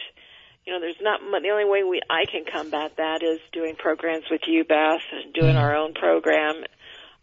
you 0.65 0.71
know, 0.71 0.79
there's 0.79 1.01
not 1.01 1.19
the 1.19 1.49
only 1.49 1.65
way 1.65 1.83
we 1.83 1.99
I 2.09 2.23
can 2.31 2.45
combat 2.47 2.93
that 2.97 3.21
is 3.21 3.39
doing 3.51 3.75
programs 3.75 4.25
with 4.31 4.47
you, 4.47 4.63
Beth, 4.63 5.03
and 5.11 5.33
doing 5.33 5.55
mm-hmm. 5.55 5.57
our 5.57 5.75
own 5.75 5.93
program. 5.93 6.63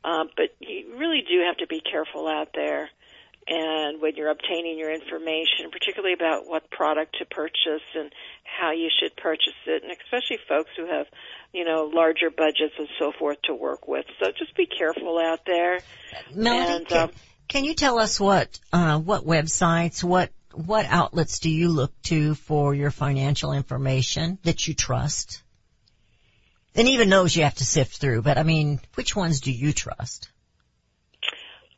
Um, 0.04 0.28
but 0.36 0.54
you 0.58 0.96
really 0.98 1.22
do 1.28 1.44
have 1.46 1.58
to 1.58 1.66
be 1.66 1.80
careful 1.80 2.26
out 2.26 2.48
there 2.54 2.90
and 3.48 4.00
when 4.00 4.14
you're 4.14 4.30
obtaining 4.30 4.78
your 4.78 4.92
information, 4.92 5.70
particularly 5.72 6.14
about 6.14 6.46
what 6.46 6.70
product 6.70 7.16
to 7.18 7.24
purchase 7.24 7.82
and 7.94 8.12
how 8.44 8.70
you 8.72 8.88
should 9.00 9.16
purchase 9.16 9.54
it, 9.66 9.82
and 9.82 9.90
especially 9.90 10.38
folks 10.48 10.70
who 10.76 10.86
have, 10.86 11.06
you 11.52 11.64
know, 11.64 11.90
larger 11.92 12.30
budgets 12.30 12.74
and 12.78 12.88
so 12.98 13.12
forth 13.18 13.38
to 13.44 13.54
work 13.54 13.88
with. 13.88 14.06
So 14.20 14.30
just 14.38 14.56
be 14.56 14.66
careful 14.66 15.18
out 15.18 15.40
there. 15.44 15.80
Melody, 16.32 16.72
And, 16.72 16.88
can, 16.88 16.98
um, 16.98 17.10
can 17.48 17.64
you 17.64 17.74
tell 17.74 17.98
us 17.98 18.20
what 18.20 18.60
uh, 18.72 18.98
what 18.98 19.24
websites, 19.24 20.04
what 20.04 20.30
what 20.54 20.86
outlets 20.86 21.40
do 21.40 21.50
you 21.50 21.68
look 21.68 21.92
to 22.02 22.34
for 22.34 22.74
your 22.74 22.90
financial 22.90 23.52
information 23.52 24.38
that 24.44 24.68
you 24.68 24.74
trust? 24.74 25.42
And 26.74 26.88
even 26.88 27.10
those 27.10 27.36
you 27.36 27.44
have 27.44 27.56
to 27.56 27.64
sift 27.64 27.96
through, 28.00 28.22
but 28.22 28.38
I 28.38 28.42
mean, 28.44 28.80
which 28.94 29.14
ones 29.14 29.40
do 29.40 29.52
you 29.52 29.72
trust? 29.72 30.30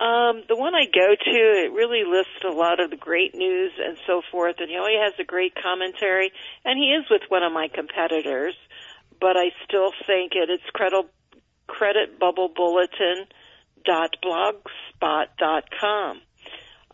Um, 0.00 0.42
the 0.48 0.56
one 0.56 0.74
I 0.74 0.84
go 0.86 1.14
to, 1.14 1.30
it 1.64 1.72
really 1.72 2.02
lists 2.04 2.42
a 2.44 2.50
lot 2.52 2.78
of 2.80 2.90
the 2.90 2.96
great 2.96 3.34
news 3.34 3.72
and 3.84 3.96
so 4.06 4.22
forth, 4.30 4.56
and 4.58 4.68
he 4.70 4.76
always 4.76 4.98
has 5.02 5.14
a 5.20 5.24
great 5.24 5.54
commentary, 5.60 6.30
and 6.64 6.78
he 6.78 6.86
is 6.92 7.04
with 7.10 7.22
one 7.28 7.42
of 7.42 7.52
my 7.52 7.68
competitors, 7.72 8.54
but 9.20 9.36
I 9.36 9.50
still 9.66 9.90
think 10.06 10.32
it, 10.34 10.50
it's 10.50 10.64
credit, 10.72 11.06
creditbubbleBulletin.blogspot.com. 14.84 16.20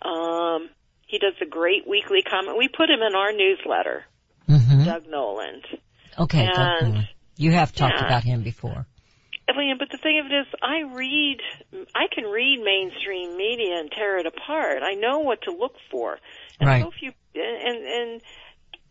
Um, 0.02 0.70
he 1.06 1.18
does 1.18 1.34
a 1.42 1.46
great 1.46 1.86
weekly 1.88 2.22
comment. 2.22 2.56
We 2.56 2.68
put 2.68 2.88
him 2.90 3.00
in 3.06 3.14
our 3.14 3.32
newsletter, 3.32 4.04
Mm-hmm. 4.48 4.84
Doug 4.84 5.06
Noland. 5.08 5.64
Okay, 6.18 6.44
Doug 6.46 6.56
And- 6.82 6.92
Miller. 6.94 7.08
You 7.40 7.52
have 7.52 7.72
talked 7.72 7.94
yeah. 7.98 8.06
about 8.06 8.22
him 8.22 8.42
before. 8.42 8.86
I 9.48 9.52
but 9.78 9.88
the 9.90 9.98
thing 9.98 10.20
of 10.20 10.26
it 10.26 10.34
is, 10.34 10.46
I 10.62 10.94
read, 10.94 11.38
I 11.94 12.06
can 12.14 12.24
read 12.24 12.62
mainstream 12.62 13.36
media 13.36 13.80
and 13.80 13.90
tear 13.90 14.18
it 14.18 14.26
apart. 14.26 14.82
I 14.82 14.94
know 14.94 15.20
what 15.20 15.42
to 15.42 15.50
look 15.50 15.74
for. 15.90 16.18
And 16.60 16.68
Right. 16.68 16.82
so 16.82 16.92
you, 17.00 17.12
and, 17.34 17.84
and 17.84 18.22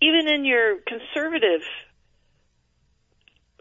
even 0.02 0.28
in 0.28 0.46
your 0.46 0.78
conservative, 0.82 1.62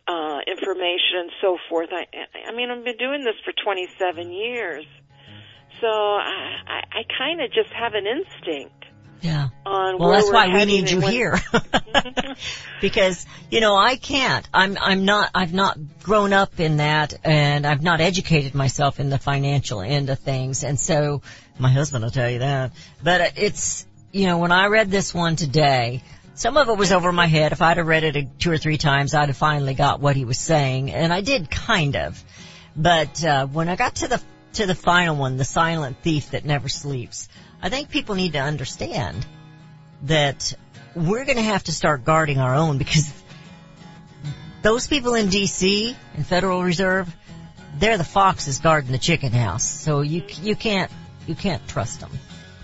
uh, 0.08 0.40
information 0.46 1.28
and 1.28 1.30
so 1.42 1.58
forth, 1.68 1.90
I, 1.92 2.06
I 2.48 2.52
mean, 2.52 2.70
I've 2.70 2.82
been 2.82 2.96
doing 2.96 3.24
this 3.24 3.36
for 3.44 3.52
27 3.52 4.32
years. 4.32 4.86
So 5.82 5.86
I, 5.86 6.56
I, 6.66 6.78
I 7.00 7.02
kind 7.18 7.42
of 7.42 7.52
just 7.52 7.70
have 7.70 7.92
an 7.94 8.06
instinct 8.06 8.77
Yeah. 9.20 9.48
Well, 9.98 10.10
that's 10.10 10.30
why 10.30 10.48
we 10.48 10.64
need 10.64 10.90
you 10.90 11.00
here. 11.00 11.40
because, 12.80 13.26
you 13.50 13.60
know, 13.60 13.76
I 13.76 13.96
can't. 13.96 14.48
I'm, 14.52 14.76
I'm 14.80 15.04
not, 15.04 15.30
I've 15.34 15.52
not 15.52 15.78
grown 16.02 16.32
up 16.32 16.60
in 16.60 16.78
that 16.78 17.14
and 17.24 17.66
I've 17.66 17.82
not 17.82 18.00
educated 18.00 18.54
myself 18.54 19.00
in 19.00 19.10
the 19.10 19.18
financial 19.18 19.80
end 19.80 20.10
of 20.10 20.18
things. 20.18 20.64
And 20.64 20.78
so, 20.78 21.22
my 21.58 21.70
husband 21.70 22.04
will 22.04 22.10
tell 22.10 22.30
you 22.30 22.40
that. 22.40 22.72
But 23.02 23.32
it's, 23.36 23.86
you 24.12 24.26
know, 24.26 24.38
when 24.38 24.52
I 24.52 24.66
read 24.66 24.90
this 24.90 25.12
one 25.12 25.36
today, 25.36 26.02
some 26.34 26.56
of 26.56 26.68
it 26.68 26.76
was 26.76 26.92
over 26.92 27.10
my 27.10 27.26
head. 27.26 27.52
If 27.52 27.62
I'd 27.62 27.78
have 27.78 27.86
read 27.86 28.04
it 28.04 28.16
a- 28.16 28.28
two 28.38 28.52
or 28.52 28.58
three 28.58 28.78
times, 28.78 29.14
I'd 29.14 29.28
have 29.28 29.36
finally 29.36 29.74
got 29.74 30.00
what 30.00 30.14
he 30.14 30.24
was 30.24 30.38
saying. 30.38 30.92
And 30.92 31.12
I 31.12 31.20
did 31.20 31.50
kind 31.50 31.96
of. 31.96 32.22
But, 32.76 33.24
uh, 33.24 33.46
when 33.46 33.68
I 33.68 33.74
got 33.74 33.96
to 33.96 34.08
the, 34.08 34.22
to 34.54 34.66
the 34.66 34.74
final 34.74 35.16
one, 35.16 35.36
the 35.36 35.44
silent 35.44 35.96
thief 36.02 36.30
that 36.30 36.44
never 36.44 36.68
sleeps, 36.68 37.28
I 37.62 37.68
think 37.68 37.90
people 37.90 38.14
need 38.14 38.34
to 38.34 38.40
understand 38.40 39.26
that 40.02 40.54
we're 40.94 41.24
going 41.24 41.36
to 41.36 41.42
have 41.42 41.64
to 41.64 41.72
start 41.72 42.04
guarding 42.04 42.38
our 42.38 42.54
own 42.54 42.78
because 42.78 43.12
those 44.62 44.86
people 44.86 45.14
in 45.14 45.28
DC 45.28 45.94
and 46.14 46.26
Federal 46.26 46.62
Reserve, 46.62 47.12
they're 47.76 47.98
the 47.98 48.04
foxes 48.04 48.58
guarding 48.58 48.92
the 48.92 48.98
chicken 48.98 49.32
house. 49.32 49.68
So 49.68 50.02
you 50.02 50.22
you 50.42 50.54
can't 50.56 50.90
you 51.26 51.34
can't 51.34 51.66
trust 51.68 52.00
them. 52.00 52.10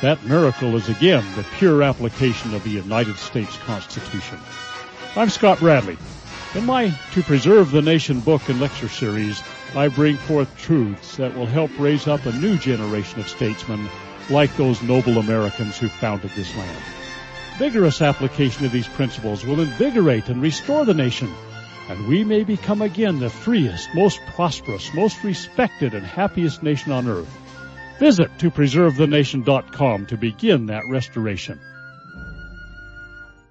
That 0.00 0.24
miracle 0.24 0.76
is 0.76 0.88
again 0.88 1.24
the 1.34 1.44
pure 1.56 1.82
application 1.82 2.54
of 2.54 2.62
the 2.62 2.70
United 2.70 3.16
States 3.16 3.56
Constitution. 3.58 4.38
I'm 5.16 5.28
Scott 5.28 5.58
Bradley. 5.58 5.98
In 6.54 6.66
my 6.66 6.90
To 7.14 7.22
Preserve 7.24 7.72
the 7.72 7.82
Nation 7.82 8.20
book 8.20 8.48
and 8.48 8.60
lecture 8.60 8.88
series, 8.88 9.42
I 9.74 9.88
bring 9.88 10.16
forth 10.16 10.56
truths 10.56 11.16
that 11.16 11.36
will 11.36 11.46
help 11.46 11.76
raise 11.80 12.06
up 12.06 12.24
a 12.26 12.32
new 12.32 12.56
generation 12.58 13.18
of 13.18 13.28
statesmen 13.28 13.88
like 14.30 14.56
those 14.56 14.80
noble 14.82 15.18
Americans 15.18 15.76
who 15.76 15.88
founded 15.88 16.30
this 16.30 16.54
land. 16.54 16.82
Vigorous 17.58 18.00
application 18.00 18.64
of 18.64 18.70
these 18.70 18.86
principles 18.86 19.44
will 19.44 19.60
invigorate 19.60 20.28
and 20.28 20.40
restore 20.40 20.84
the 20.84 20.94
nation, 20.94 21.28
and 21.88 22.06
we 22.06 22.22
may 22.22 22.44
become 22.44 22.82
again 22.82 23.18
the 23.18 23.30
freest, 23.30 23.88
most 23.96 24.20
prosperous, 24.36 24.94
most 24.94 25.24
respected, 25.24 25.92
and 25.92 26.06
happiest 26.06 26.62
nation 26.62 26.92
on 26.92 27.08
earth. 27.08 27.47
Visit 27.98 28.30
topreservethenation.com 28.38 30.06
to 30.06 30.16
begin 30.16 30.66
that 30.66 30.84
restoration. 30.88 31.58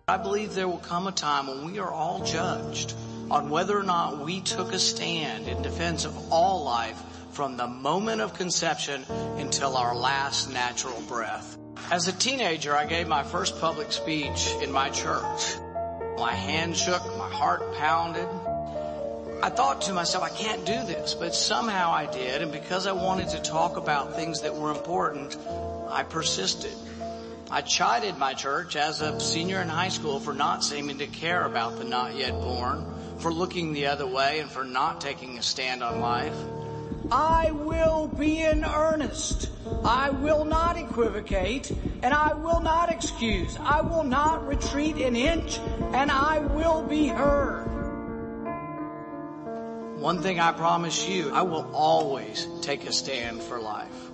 I 0.08 0.16
believe 0.16 0.56
there 0.56 0.70
will 0.70 0.78
come 0.78 1.08
a 1.08 1.12
time 1.12 1.48
when 1.48 1.66
we 1.66 1.80
are 1.80 1.92
all 1.92 2.24
judged 2.24 2.94
on 3.30 3.50
whether 3.50 3.78
or 3.78 3.84
not 3.84 4.24
we 4.24 4.40
took 4.40 4.72
a 4.72 4.80
stand 4.80 5.50
in 5.50 5.62
defense 5.62 6.06
of 6.06 6.32
all 6.32 6.64
life 6.64 6.98
from 7.32 7.58
the 7.58 7.68
moment 7.68 8.22
of 8.22 8.34
conception 8.34 9.04
until 9.38 9.76
our 9.76 9.94
last 9.94 10.50
natural 10.52 11.02
breath. 11.10 11.58
As 11.92 12.08
a 12.08 12.14
teenager, 12.14 12.74
I 12.74 12.86
gave 12.86 13.08
my 13.08 13.24
first 13.24 13.60
public 13.60 13.92
speech 13.92 14.50
in 14.64 14.72
my 14.72 14.90
church. 14.90 15.58
My 16.18 16.34
hand 16.34 16.78
shook, 16.78 17.04
my 17.18 17.30
heart 17.30 17.76
pounded. 17.76 18.28
I 19.42 19.50
thought 19.50 19.82
to 19.84 19.94
myself, 19.94 20.24
I 20.24 20.30
can't 20.30 20.66
do 20.66 20.84
this, 20.84 21.14
but 21.14 21.36
somehow 21.36 21.92
I 21.92 22.08
did, 22.08 22.42
and 22.42 22.52
because 22.52 22.88
I 22.88 22.92
wanted 22.92 23.30
to 23.30 23.40
talk 23.40 23.78
about 23.78 24.16
things 24.16 24.42
that 24.42 24.56
were 24.56 24.72
important, 24.72 25.38
I 25.90 26.04
persisted. 26.04 26.74
I 27.52 27.62
chided 27.62 28.18
my 28.18 28.34
church 28.34 28.76
as 28.76 29.02
a 29.02 29.20
senior 29.20 29.62
in 29.62 29.70
high 29.70 29.90
school 29.90 30.20
for 30.20 30.34
not 30.34 30.64
seeming 30.64 30.98
to 30.98 31.08
care 31.08 31.46
about 31.46 31.78
the 31.78 31.86
not 31.86 32.16
yet 32.16 32.32
born, 32.32 32.86
for 33.20 33.32
looking 33.32 33.74
the 33.74 33.88
other 33.88 34.08
way, 34.08 34.40
and 34.40 34.50
for 34.50 34.64
not 34.64 35.02
taking 35.02 35.38
a 35.38 35.44
stand 35.44 35.84
on 35.84 36.02
life. 36.02 36.36
I 37.12 37.52
will 37.52 38.08
be 38.08 38.42
in 38.42 38.66
earnest. 38.66 39.50
I 39.86 40.10
will 40.10 40.44
not 40.44 40.78
equivocate 40.78 41.72
and 42.02 42.14
I 42.14 42.34
will 42.34 42.60
not 42.60 42.92
excuse. 42.92 43.58
I 43.62 43.82
will 43.82 44.04
not 44.04 44.46
retreat 44.46 44.98
an 44.98 45.16
inch 45.16 45.60
and 45.94 46.12
I 46.12 46.40
will 46.40 46.84
be 46.84 47.08
heard. 47.08 47.77
One 50.00 50.22
thing 50.22 50.40
I 50.40 50.52
promise 50.52 51.08
you, 51.10 51.32
I 51.34 51.42
will 51.42 51.70
always 51.74 52.48
take 52.62 52.86
a 52.86 52.94
stand 52.94 53.42
for 53.42 53.60
life. 53.60 54.07